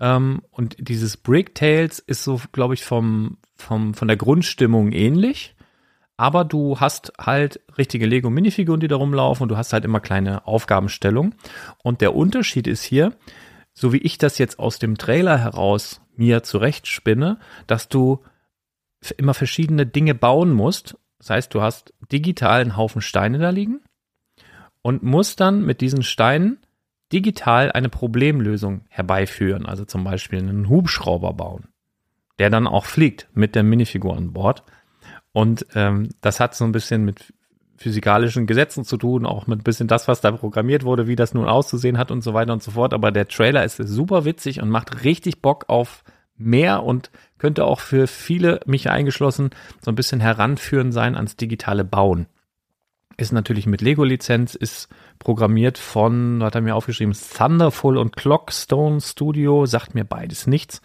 [0.00, 5.54] Ähm, und dieses Brick Tales ist so, glaube ich, vom, vom, von der Grundstimmung ähnlich.
[6.16, 10.46] Aber du hast halt richtige Lego-Minifiguren, die da rumlaufen und du hast halt immer kleine
[10.46, 11.34] Aufgabenstellungen.
[11.82, 13.12] Und der Unterschied ist hier,
[13.74, 18.22] so wie ich das jetzt aus dem Trailer heraus mir zurechtspinne, dass du
[19.16, 20.96] immer verschiedene Dinge bauen musst.
[21.18, 23.80] Das heißt, du hast digital einen Haufen Steine da liegen
[24.82, 26.58] und musst dann mit diesen Steinen
[27.12, 29.66] digital eine Problemlösung herbeiführen.
[29.66, 31.68] Also zum Beispiel einen Hubschrauber bauen,
[32.38, 34.64] der dann auch fliegt mit der Minifigur an Bord.
[35.32, 37.32] Und ähm, das hat so ein bisschen mit
[37.82, 41.34] physikalischen Gesetzen zu tun, auch mit ein bisschen das, was da programmiert wurde, wie das
[41.34, 42.94] nun auszusehen hat und so weiter und so fort.
[42.94, 46.04] Aber der Trailer ist super witzig und macht richtig Bock auf
[46.36, 51.84] mehr und könnte auch für viele, mich eingeschlossen, so ein bisschen heranführen sein ans digitale
[51.84, 52.26] Bauen.
[53.16, 59.66] Ist natürlich mit Lego-Lizenz, ist programmiert von, hat er mir aufgeschrieben, Thunderful und Clockstone Studio,
[59.66, 60.80] sagt mir beides nichts.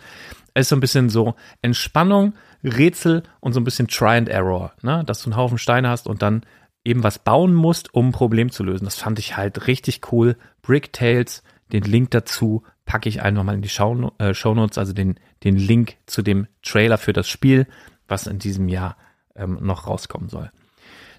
[0.54, 2.34] Ist so ein bisschen so Entspannung,
[2.64, 5.04] Rätsel und so ein bisschen Try and Error, ne?
[5.06, 6.42] dass du einen Haufen Steine hast und dann
[6.88, 8.86] eben was bauen musst, um ein Problem zu lösen.
[8.86, 10.38] Das fand ich halt richtig cool.
[10.62, 14.78] Brick Tales, den Link dazu packe ich einfach mal in die Show, äh, Show Notes,
[14.78, 17.68] also den, den Link zu dem Trailer für das Spiel,
[18.08, 18.96] was in diesem Jahr
[19.36, 20.50] ähm, noch rauskommen soll.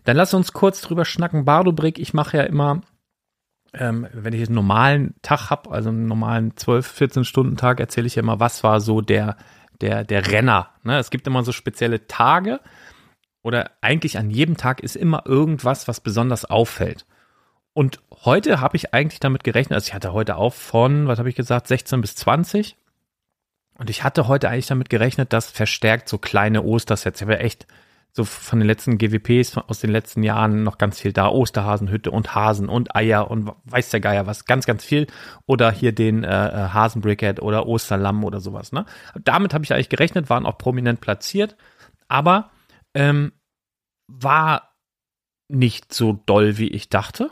[0.05, 1.45] Dann lass uns kurz drüber schnacken.
[1.45, 2.81] Bardo Brick, ich mache ja immer,
[3.75, 8.07] ähm, wenn ich einen normalen Tag habe, also einen normalen 12, 14 Stunden Tag, erzähle
[8.07, 9.37] ich ja immer, was war so der,
[9.83, 10.71] der, der Renner.
[10.83, 10.99] Ne?
[10.99, 12.61] Es gibt immer so spezielle Tage,
[13.49, 17.07] oder eigentlich an jedem Tag ist immer irgendwas, was besonders auffällt.
[17.73, 21.31] Und heute habe ich eigentlich damit gerechnet, also ich hatte heute auch von, was habe
[21.31, 22.77] ich gesagt, 16 bis 20.
[23.79, 27.39] Und ich hatte heute eigentlich damit gerechnet, dass verstärkt so kleine Ostersets, ich habe ja
[27.39, 27.67] echt
[28.13, 31.29] so von den letzten GWPs aus den letzten Jahren noch ganz viel da.
[31.29, 35.07] Osterhasenhütte und Hasen und Eier und weiß der Geier was, ganz, ganz viel.
[35.47, 38.73] Oder hier den äh, äh Hasenbrickhead oder Osterlamm oder sowas.
[38.73, 38.85] Ne?
[39.19, 41.57] Damit habe ich eigentlich gerechnet, waren auch prominent platziert.
[42.09, 42.51] Aber
[42.95, 43.33] ähm,
[44.09, 44.75] war
[45.49, 47.31] nicht so doll, wie ich dachte.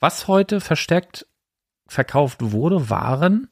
[0.00, 1.26] Was heute verstärkt
[1.86, 3.48] verkauft wurde, waren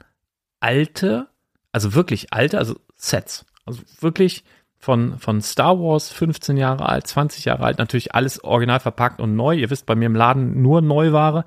[0.61, 1.29] alte,
[1.73, 3.45] also wirklich alte, also Sets.
[3.65, 4.45] Also wirklich
[4.79, 9.37] von, von Star Wars 15 Jahre alt, 20 Jahre alt, natürlich alles original verpackt und
[9.37, 9.55] neu.
[9.55, 11.45] Ihr wisst, bei mir im Laden nur Neuware.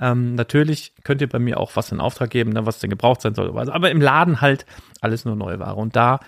[0.00, 3.20] Ähm, natürlich könnt ihr bei mir auch was in Auftrag geben, ne, was denn gebraucht
[3.20, 3.56] sein soll.
[3.70, 4.64] Aber im Laden halt
[5.00, 5.74] alles nur Neuware.
[5.74, 6.20] Und da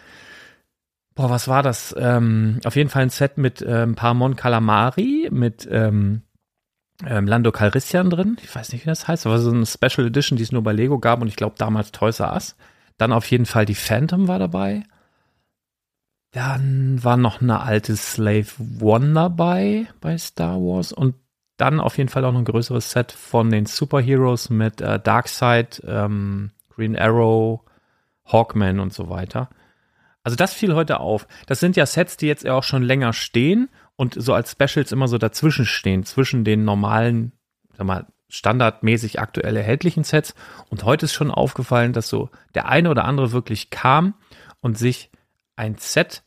[1.21, 1.95] boah, was war das?
[1.99, 6.23] Ähm, auf jeden Fall ein Set mit äh, ein paar Mon Calamari, mit ähm,
[7.07, 8.39] ähm, Lando Calrissian drin.
[8.43, 10.73] Ich weiß nicht, wie das heißt, aber so eine Special Edition, die es nur bei
[10.73, 12.57] Lego gab und ich glaube damals Toys R Us.
[12.97, 14.83] Dann auf jeden Fall die Phantom war dabei.
[16.31, 18.47] Dann war noch eine alte Slave
[18.81, 21.17] One dabei bei Star Wars und
[21.59, 25.83] dann auf jeden Fall auch noch ein größeres Set von den Superheroes mit äh, Darkseid,
[25.87, 27.61] ähm, Green Arrow,
[28.25, 29.51] Hawkman und so weiter.
[30.23, 31.27] Also das fiel heute auf.
[31.47, 34.93] Das sind ja Sets, die jetzt ja auch schon länger stehen und so als Specials
[34.93, 37.33] immer so dazwischen stehen, zwischen den normalen,
[37.77, 40.35] sag mal, standardmäßig aktuell erhältlichen Sets.
[40.69, 44.15] Und heute ist schon aufgefallen, dass so der eine oder andere wirklich kam
[44.61, 45.11] und sich
[45.57, 46.23] ein Set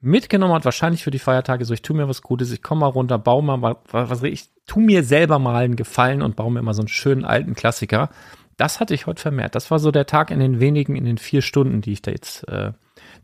[0.00, 2.86] mitgenommen hat, wahrscheinlich für die Feiertage, so ich tu mir was Gutes, ich komme mal
[2.88, 6.74] runter, baue mal was, ich tu mir selber mal einen Gefallen und baue mir mal
[6.74, 8.10] so einen schönen alten Klassiker.
[8.56, 9.54] Das hatte ich heute vermehrt.
[9.54, 12.10] Das war so der Tag in den wenigen, in den vier Stunden, die ich da
[12.10, 12.72] jetzt äh,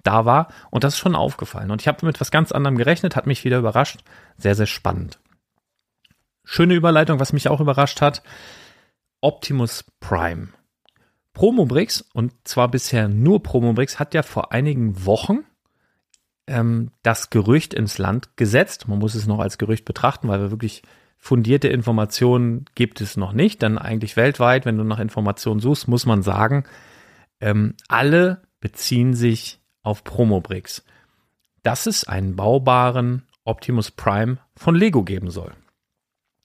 [0.03, 0.49] da war.
[0.71, 1.71] Und das ist schon aufgefallen.
[1.71, 4.01] Und ich habe mit was ganz anderem gerechnet, hat mich wieder überrascht.
[4.37, 5.19] Sehr, sehr spannend.
[6.45, 8.23] Schöne Überleitung, was mich auch überrascht hat.
[9.21, 10.49] Optimus Prime.
[11.35, 15.45] Promobrix, und zwar bisher nur Promobrix, hat ja vor einigen Wochen
[16.49, 18.89] ähm, das Gerücht ins Land gesetzt.
[18.89, 20.83] Man muss es noch als Gerücht betrachten, weil wir wirklich
[21.19, 23.63] fundierte Informationen gibt es noch nicht.
[23.63, 26.65] Denn eigentlich weltweit, wenn du nach Informationen suchst, muss man sagen,
[27.41, 30.85] ähm, alle beziehen sich auf Promobrix,
[31.63, 35.53] dass es einen baubaren Optimus Prime von Lego geben soll.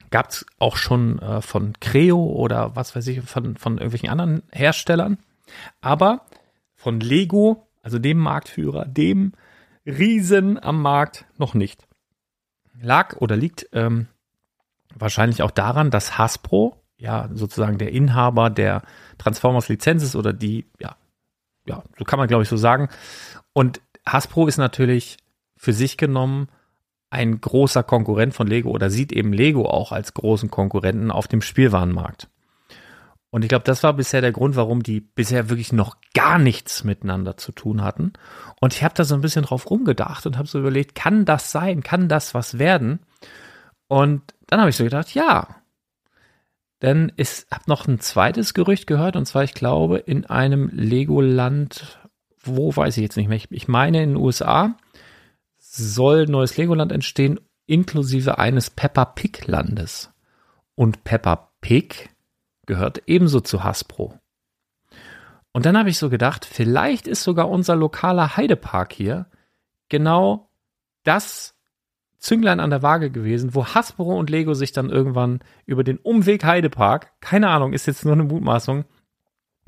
[0.09, 4.43] Gab es auch schon äh, von Creo oder was weiß ich, von, von irgendwelchen anderen
[4.51, 5.17] Herstellern.
[5.81, 6.25] Aber
[6.75, 9.33] von Lego, also dem Marktführer, dem
[9.85, 11.85] Riesen am Markt, noch nicht.
[12.79, 14.07] Lag oder liegt ähm,
[14.95, 18.83] wahrscheinlich auch daran, dass Hasbro, ja, sozusagen der Inhaber der
[19.17, 20.95] Transformers Lizenz ist oder die, ja,
[21.65, 22.89] ja, so kann man glaube ich so sagen.
[23.53, 25.17] Und Hasbro ist natürlich
[25.55, 26.49] für sich genommen
[27.09, 31.41] ein großer Konkurrent von Lego oder sieht eben Lego auch als großen Konkurrenten auf dem
[31.41, 32.27] Spielwarenmarkt.
[33.29, 36.83] Und ich glaube, das war bisher der Grund, warum die bisher wirklich noch gar nichts
[36.83, 38.13] miteinander zu tun hatten.
[38.61, 41.51] Und ich habe da so ein bisschen drauf rumgedacht und habe so überlegt, kann das
[41.51, 41.81] sein?
[41.81, 42.99] Kann das was werden?
[43.87, 45.47] Und dann habe ich so gedacht, ja.
[46.83, 51.97] Denn ich habe noch ein zweites Gerücht gehört, und zwar, ich glaube, in einem Legoland,
[52.43, 54.75] wo weiß ich jetzt nicht mehr, ich meine in den USA,
[55.57, 60.11] soll neues Legoland entstehen, inklusive eines Peppa Pig Landes.
[60.75, 62.09] Und Peppa Pig
[62.65, 64.19] gehört ebenso zu Hasbro.
[65.53, 69.27] Und dann habe ich so gedacht, vielleicht ist sogar unser lokaler Heidepark hier
[69.87, 70.49] genau
[71.03, 71.52] das
[72.23, 76.45] Zünglein an der Waage gewesen, wo Hasbro und Lego sich dann irgendwann über den Umweg
[76.45, 78.85] Heidepark, keine Ahnung, ist jetzt nur eine Mutmaßung,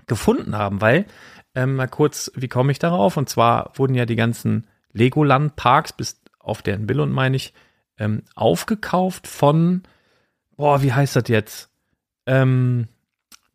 [0.07, 1.05] gefunden haben, weil,
[1.53, 3.17] ähm, mal kurz, wie komme ich darauf?
[3.17, 7.53] Und zwar wurden ja die ganzen Legoland-Parks, bis auf deren Billund meine ich,
[7.97, 9.83] ähm, aufgekauft von,
[10.55, 11.69] boah, wie heißt das jetzt?
[12.25, 12.87] Ähm,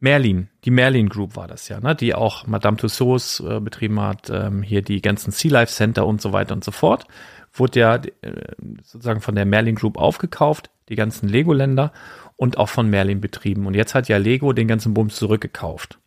[0.00, 1.94] Merlin, die Merlin Group war das ja, ne?
[1.94, 6.22] die auch Madame Tussauds äh, betrieben hat, ähm, hier die ganzen Sea Life Center und
[6.22, 7.06] so weiter und so fort.
[7.52, 11.92] Wurde ja äh, sozusagen von der Merlin Group aufgekauft, die ganzen Lego-Länder
[12.36, 13.66] und auch von Merlin betrieben.
[13.66, 15.98] Und jetzt hat ja Lego den ganzen Bums zurückgekauft.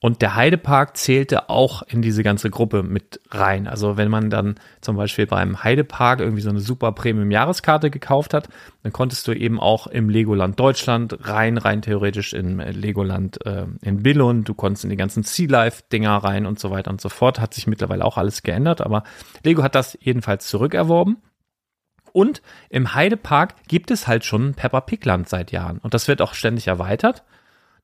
[0.00, 3.66] Und der Heidepark zählte auch in diese ganze Gruppe mit rein.
[3.66, 8.48] Also wenn man dann zum Beispiel beim Heidepark irgendwie so eine super Premium-Jahreskarte gekauft hat,
[8.82, 14.02] dann konntest du eben auch im Legoland Deutschland rein, rein theoretisch in Legoland äh, in
[14.02, 14.48] Billund.
[14.48, 17.40] Du konntest in die ganzen Sea Life-Dinger rein und so weiter und so fort.
[17.40, 19.02] Hat sich mittlerweile auch alles geändert, aber
[19.42, 21.16] Lego hat das jedenfalls zurückerworben.
[22.12, 25.78] Und im Heidepark gibt es halt schon Peppa Pig Land seit Jahren.
[25.78, 27.24] Und das wird auch ständig erweitert.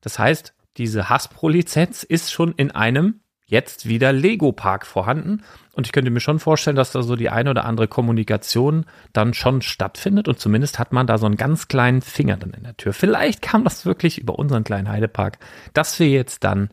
[0.01, 5.43] Das heißt, diese Hasbro-Lizenz ist schon in einem jetzt wieder Lego-Park vorhanden.
[5.73, 9.33] Und ich könnte mir schon vorstellen, dass da so die eine oder andere Kommunikation dann
[9.33, 10.27] schon stattfindet.
[10.27, 12.93] Und zumindest hat man da so einen ganz kleinen Finger dann in der Tür.
[12.93, 15.37] Vielleicht kam das wirklich über unseren kleinen Heidepark,
[15.73, 16.69] dass wir jetzt dann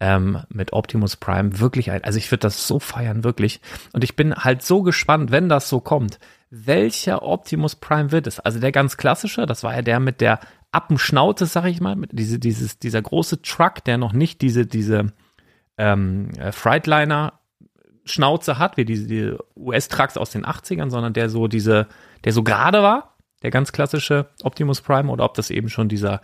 [0.00, 2.02] ähm, mit Optimus Prime wirklich ein.
[2.04, 3.60] Also ich würde das so feiern, wirklich.
[3.92, 6.18] Und ich bin halt so gespannt, wenn das so kommt.
[6.50, 8.40] Welcher Optimus Prime wird es?
[8.40, 10.40] Also der ganz klassische, das war ja der mit der
[10.74, 15.12] Appenschnaute, sag ich mal, diese, dieses, dieser große Truck, der noch nicht diese, diese
[15.78, 17.40] ähm, äh, Freightliner
[18.04, 21.86] Schnauze hat, wie diese, die US-Trucks aus den 80ern, sondern der so diese,
[22.24, 26.20] der so gerade war, der ganz klassische Optimus Prime, oder ob das eben schon dieser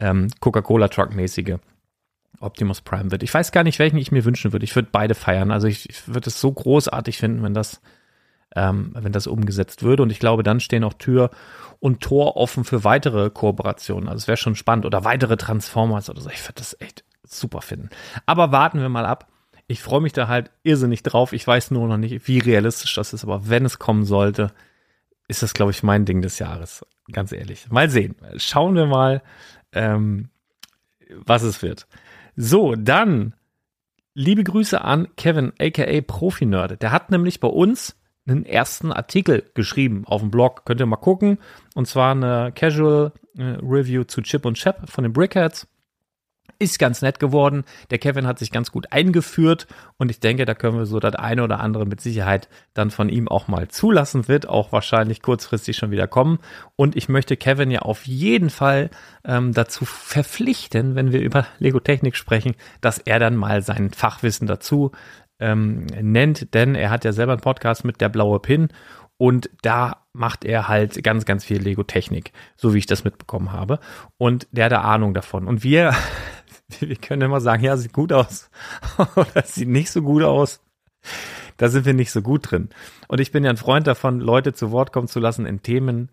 [0.00, 1.56] ähm, Coca-Cola-Truck-mäßige
[2.40, 3.22] Optimus Prime wird.
[3.22, 4.64] Ich weiß gar nicht, welchen ich mir wünschen würde.
[4.64, 5.50] Ich würde beide feiern.
[5.50, 7.80] Also ich, ich würde es so großartig finden, wenn das,
[8.56, 10.02] ähm, wenn das umgesetzt würde.
[10.02, 11.30] Und ich glaube, dann stehen auch Tür
[11.80, 14.08] und Tor offen für weitere Kooperationen.
[14.08, 16.30] Also es wäre schon spannend oder weitere Transformers oder so.
[16.30, 17.90] Ich würde das echt super finden.
[18.26, 19.28] Aber warten wir mal ab.
[19.66, 21.32] Ich freue mich da halt irrsinnig drauf.
[21.32, 24.52] Ich weiß nur noch nicht, wie realistisch das ist, aber wenn es kommen sollte,
[25.28, 26.84] ist das, glaube ich, mein Ding des Jahres.
[27.12, 27.70] Ganz ehrlich.
[27.70, 28.16] Mal sehen.
[28.36, 29.22] Schauen wir mal,
[29.72, 30.30] ähm,
[31.10, 31.86] was es wird.
[32.34, 33.34] So, dann
[34.14, 36.82] liebe Grüße an Kevin, aka Profi Nerd.
[36.82, 37.94] Der hat nämlich bei uns
[38.28, 40.64] einen ersten Artikel geschrieben auf dem Blog.
[40.64, 41.38] Könnt ihr mal gucken.
[41.74, 45.66] Und zwar eine Casual äh, Review zu Chip und Chap von den Brickheads.
[46.60, 47.62] Ist ganz nett geworden.
[47.90, 51.14] Der Kevin hat sich ganz gut eingeführt und ich denke, da können wir so das
[51.14, 55.76] eine oder andere mit Sicherheit dann von ihm auch mal zulassen, wird auch wahrscheinlich kurzfristig
[55.76, 56.40] schon wieder kommen.
[56.74, 58.90] Und ich möchte Kevin ja auf jeden Fall
[59.24, 64.48] ähm, dazu verpflichten, wenn wir über Lego Technik sprechen, dass er dann mal sein Fachwissen
[64.48, 64.90] dazu
[65.40, 68.68] ähm, nennt, denn er hat ja selber einen Podcast mit der blaue Pin
[69.18, 73.80] und da macht er halt ganz, ganz viel Lego-Technik, so wie ich das mitbekommen habe.
[74.16, 75.48] Und der hat da Ahnung davon.
[75.48, 75.92] Und wir,
[76.80, 78.48] wir können immer sagen, ja, sieht gut aus
[79.16, 80.60] oder sieht nicht so gut aus.
[81.56, 82.68] Da sind wir nicht so gut drin.
[83.08, 86.10] Und ich bin ja ein Freund davon, Leute zu Wort kommen zu lassen in Themen,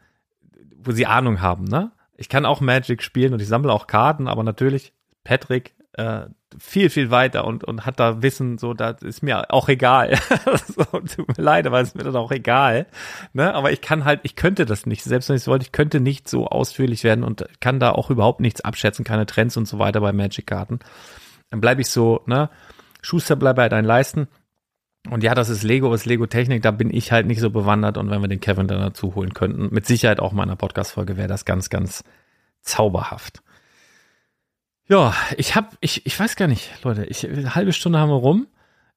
[0.78, 1.92] wo sie Ahnung haben, ne?
[2.18, 4.94] Ich kann auch Magic spielen und ich sammle auch Karten, aber natürlich,
[5.26, 6.26] Patrick äh,
[6.58, 10.18] viel, viel weiter und, und hat da Wissen, so, das ist mir auch egal.
[10.68, 12.88] so, tut mir leid, aber es ist mir dann auch egal.
[13.34, 13.54] Ne?
[13.54, 16.00] Aber ich kann halt, ich könnte das nicht, selbst wenn ich es wollte, ich könnte
[16.00, 19.80] nicht so ausführlich werden und kann da auch überhaupt nichts abschätzen, keine Trends und so
[19.80, 20.80] weiter bei Magic-Karten.
[21.50, 22.50] Dann bleibe ich so, ne,
[23.02, 24.28] Schuster bleibe bei deinen Leisten.
[25.10, 27.98] Und ja, das ist Lego, ist Lego-Technik, da bin ich halt nicht so bewandert.
[27.98, 31.28] Und wenn wir den Kevin dann dazu holen könnten, mit Sicherheit auch meiner Podcast-Folge, wäre
[31.28, 32.04] das ganz, ganz
[32.62, 33.44] zauberhaft.
[34.88, 38.16] Ja, ich hab, ich, ich weiß gar nicht, Leute, ich, eine halbe Stunde haben wir
[38.16, 38.48] rum.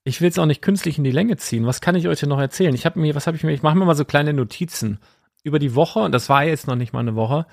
[0.04, 1.66] Ich will es auch nicht künstlich in die Länge ziehen.
[1.66, 2.74] Was kann ich euch denn noch erzählen?
[2.74, 4.98] Ich habe mir, was habe ich mir, ich mache mir mal so kleine Notizen
[5.42, 7.46] über die Woche, und das war jetzt noch nicht mal eine Woche,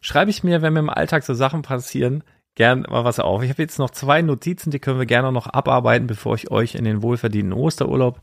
[0.00, 2.24] schreibe ich mir, wenn mir im Alltag so Sachen passieren,
[2.54, 3.42] gern mal was auf.
[3.42, 6.74] Ich habe jetzt noch zwei Notizen, die können wir gerne noch abarbeiten, bevor ich euch
[6.74, 8.20] in den wohlverdienten Osterurlaub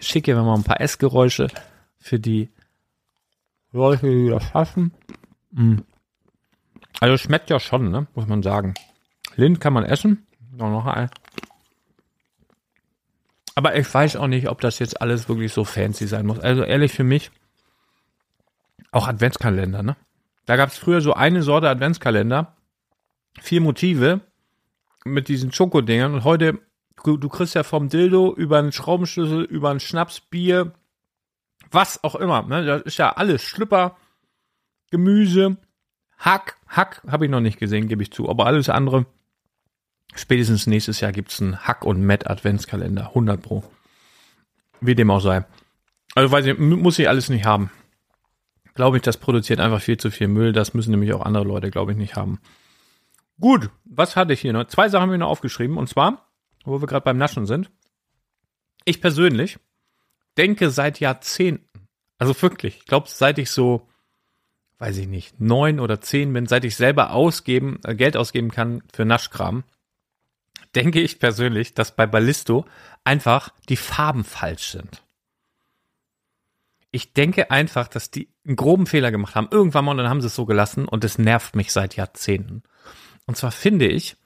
[0.00, 0.32] schicke.
[0.32, 1.48] Wenn wir mal ein paar Essgeräusche
[1.98, 2.50] für die
[3.72, 4.92] Leute, die das schaffen.
[5.54, 5.84] Hm.
[7.00, 8.06] Also schmeckt ja schon, ne?
[8.14, 8.74] muss man sagen.
[9.36, 10.26] Lind kann man essen.
[10.52, 11.10] Noch, noch ein.
[13.54, 16.38] Aber ich weiß auch nicht, ob das jetzt alles wirklich so fancy sein muss.
[16.38, 17.30] Also ehrlich für mich,
[18.90, 19.96] auch Adventskalender, ne?
[20.46, 22.56] Da gab es früher so eine Sorte Adventskalender,
[23.40, 24.20] vier Motive
[25.04, 26.58] mit diesen Schokodingern und heute,
[27.04, 30.72] du, du kriegst ja vom Dildo über einen Schraubenschlüssel, über ein Schnapsbier,
[31.70, 32.64] was auch immer, ne?
[32.64, 33.96] Das ist ja alles Schlüpper,
[34.90, 35.56] Gemüse,
[36.18, 39.06] Hack, Hack habe ich noch nicht gesehen, gebe ich zu, aber alles andere
[40.14, 43.08] Spätestens nächstes Jahr gibt's einen Hack und Matt Adventskalender.
[43.08, 43.64] 100 pro.
[44.80, 45.44] Wie dem auch sei.
[46.14, 47.70] Also weiß ich, muss ich alles nicht haben.
[48.74, 50.52] Glaube ich, das produziert einfach viel zu viel Müll.
[50.52, 52.40] Das müssen nämlich auch andere Leute, glaube ich, nicht haben.
[53.40, 54.66] Gut, was hatte ich hier noch?
[54.66, 55.78] Zwei Sachen habe ich noch aufgeschrieben.
[55.78, 56.28] Und zwar,
[56.64, 57.70] wo wir gerade beim Naschen sind.
[58.84, 59.58] Ich persönlich
[60.36, 61.66] denke seit Jahrzehnten,
[62.18, 63.88] also wirklich, ich glaube, seit ich so,
[64.78, 68.82] weiß ich nicht, neun oder zehn bin, seit ich selber ausgeben, äh, Geld ausgeben kann
[68.92, 69.64] für Naschkram,
[70.74, 72.66] denke ich persönlich, dass bei Ballisto
[73.04, 75.02] einfach die Farben falsch sind.
[76.90, 79.48] Ich denke einfach, dass die einen groben Fehler gemacht haben.
[79.50, 82.62] Irgendwann mal und dann haben sie es so gelassen und es nervt mich seit Jahrzehnten.
[83.26, 84.16] Und zwar finde ich,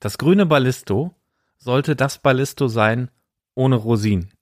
[0.00, 1.14] das grüne Ballisto
[1.58, 3.10] sollte das Ballisto sein
[3.54, 4.32] ohne Rosinen.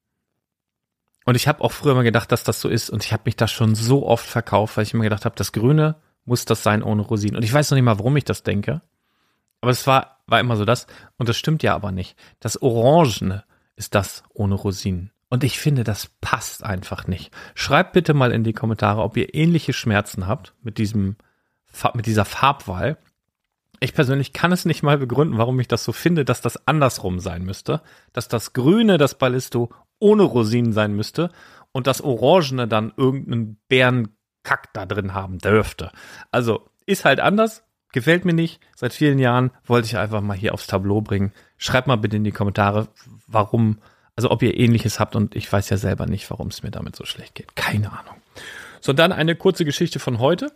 [1.25, 3.37] Und ich habe auch früher mal gedacht, dass das so ist und ich habe mich
[3.37, 6.83] das schon so oft verkauft, weil ich immer gedacht habe, das Grüne muss das sein
[6.83, 7.37] ohne Rosinen.
[7.37, 8.81] Und ich weiß noch nicht mal, warum ich das denke.
[9.61, 10.87] Aber es war, war immer so das.
[11.17, 12.17] Und das stimmt ja aber nicht.
[12.41, 13.45] Das Orangene
[13.77, 15.11] ist das ohne Rosinen.
[15.31, 17.35] Und ich finde, das passt einfach nicht.
[17.55, 21.17] Schreibt bitte mal in die Kommentare, ob ihr ähnliche Schmerzen habt mit diesem,
[21.95, 22.97] mit dieser Farbwahl.
[23.81, 27.21] Ich persönlich kann es nicht mal begründen, warum ich das so finde, dass das andersrum
[27.21, 27.83] sein müsste.
[28.13, 31.31] Dass das Grüne, das Ballisto, ohne Rosinen sein müsste
[31.73, 35.93] und das Orangene dann irgendeinen Bärenkack da drin haben dürfte.
[36.31, 38.61] Also, ist halt anders, Gefällt mir nicht.
[38.77, 41.33] Seit vielen Jahren wollte ich einfach mal hier aufs Tableau bringen.
[41.57, 42.89] Schreibt mal bitte in die Kommentare,
[43.27, 43.79] warum,
[44.15, 46.97] also ob ihr ähnliches habt und ich weiß ja selber nicht, warum es mir damit
[46.97, 47.57] so schlecht geht.
[47.57, 48.17] Keine Ahnung.
[48.81, 50.53] So, dann eine kurze Geschichte von heute.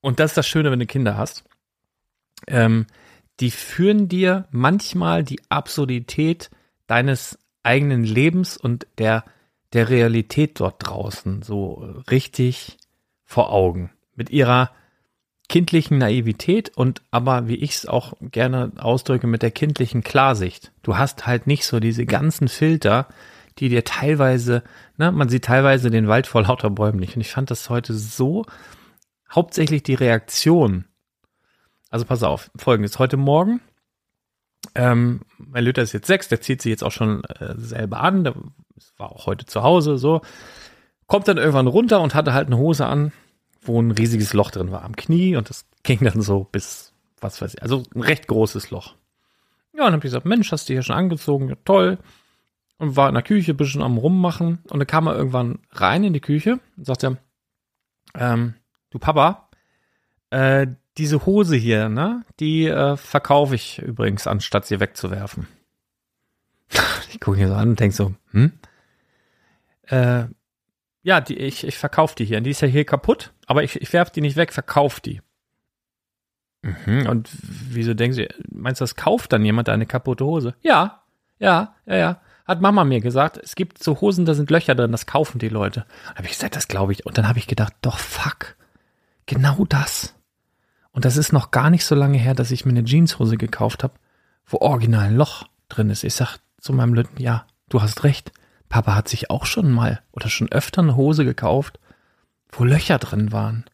[0.00, 1.44] Und das ist das Schöne, wenn du Kinder hast.
[2.46, 2.86] Ähm,
[3.40, 6.50] die führen dir manchmal die Absurdität
[6.86, 9.24] deines eigenen Lebens und der,
[9.72, 12.76] der Realität dort draußen so richtig
[13.24, 13.90] vor Augen.
[14.14, 14.70] Mit ihrer
[15.48, 20.72] kindlichen Naivität und aber, wie ich es auch gerne ausdrücke, mit der kindlichen Klarsicht.
[20.82, 23.08] Du hast halt nicht so diese ganzen Filter,
[23.58, 24.62] die dir teilweise,
[24.96, 27.14] ne, man sieht teilweise den Wald vor lauter Bäumen nicht.
[27.14, 28.46] Und ich fand das heute so,
[29.30, 30.86] hauptsächlich die Reaktion.
[31.90, 33.60] Also pass auf, folgendes, heute Morgen,
[34.74, 38.24] ähm, mein Lütter ist jetzt sechs, der zieht sich jetzt auch schon äh, selber an,
[38.24, 38.34] der
[38.96, 40.22] war auch heute zu Hause, so,
[41.06, 43.12] kommt dann irgendwann runter und hatte halt eine Hose an,
[43.64, 47.40] wo ein riesiges Loch drin war am Knie und das ging dann so bis, was
[47.40, 48.94] weiß ich, also ein recht großes Loch.
[49.72, 51.48] Ja, und dann hab ich gesagt, Mensch, hast du hier schon angezogen?
[51.48, 51.98] Ja, toll.
[52.78, 56.04] Und war in der Küche ein bisschen am Rummachen und dann kam er irgendwann rein
[56.04, 57.18] in die Küche und sagte,
[58.14, 58.54] ähm,
[58.90, 59.48] du Papa,
[60.30, 65.48] äh, diese Hose hier, ne, die äh, verkaufe ich übrigens, anstatt sie wegzuwerfen.
[67.10, 68.52] ich gucke ihn so an und denk so, hm?
[69.86, 70.24] Äh,
[71.02, 72.40] ja, die, ich, ich verkaufe die hier.
[72.40, 75.20] Die ist ja hier kaputt, aber ich, ich werfe die nicht weg, verkaufe die.
[76.62, 80.54] Mhm, und wieso denken Sie, meinst du, das kauft dann jemand eine kaputte Hose?
[80.62, 81.02] Ja,
[81.38, 82.20] ja, ja, ja.
[82.46, 85.48] Hat Mama mir gesagt, es gibt so Hosen, da sind Löcher drin, das kaufen die
[85.48, 85.86] Leute.
[86.14, 87.06] Habe ich gesagt, das glaube ich.
[87.06, 88.56] Und dann habe ich gedacht, doch fuck,
[89.26, 90.14] genau das.
[90.92, 93.82] Und das ist noch gar nicht so lange her, dass ich mir eine Jeanshose gekauft
[93.82, 93.94] habe,
[94.46, 96.04] wo original ein Loch drin ist.
[96.04, 98.32] Ich sag zu meinem Lütten, ja, du hast recht.
[98.68, 101.78] Papa hat sich auch schon mal oder schon öfter eine Hose gekauft,
[102.58, 103.64] wo Löcher drin waren.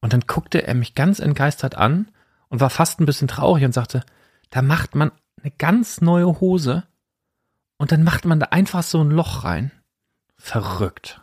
[0.00, 2.10] Und dann guckte er mich ganz entgeistert an
[2.48, 4.04] und war fast ein bisschen traurig und sagte,
[4.50, 6.86] da macht man eine ganz neue Hose
[7.76, 9.70] und dann macht man da einfach so ein Loch rein.
[10.36, 11.20] Verrückt.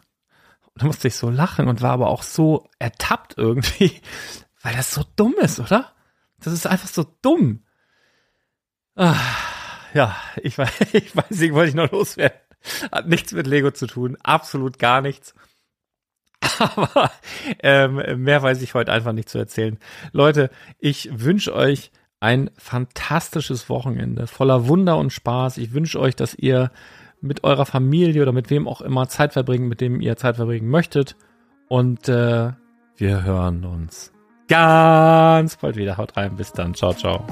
[0.74, 4.02] Und da musste ich so lachen und war aber auch so ertappt irgendwie,
[4.62, 5.94] weil das so dumm ist, oder?
[6.40, 7.64] Das ist einfach so dumm.
[8.96, 9.16] Ah,
[9.94, 12.38] ja, ich weiß, ich weiß nicht, wollte ich noch loswerden.
[12.92, 15.34] Hat nichts mit Lego zu tun, absolut gar nichts.
[16.60, 17.12] Aber
[17.62, 19.78] ähm, mehr weiß ich heute einfach nicht zu erzählen.
[20.12, 25.58] Leute, ich wünsche euch ein fantastisches Wochenende voller Wunder und Spaß.
[25.58, 26.72] Ich wünsche euch, dass ihr
[27.22, 30.70] mit eurer Familie oder mit wem auch immer Zeit verbringen, mit dem ihr Zeit verbringen
[30.70, 31.16] möchtet.
[31.68, 32.52] Und äh,
[32.98, 34.14] wir hören uns
[34.48, 35.98] ganz bald wieder.
[35.98, 36.74] Haut rein, bis dann.
[36.74, 37.26] Ciao, ciao.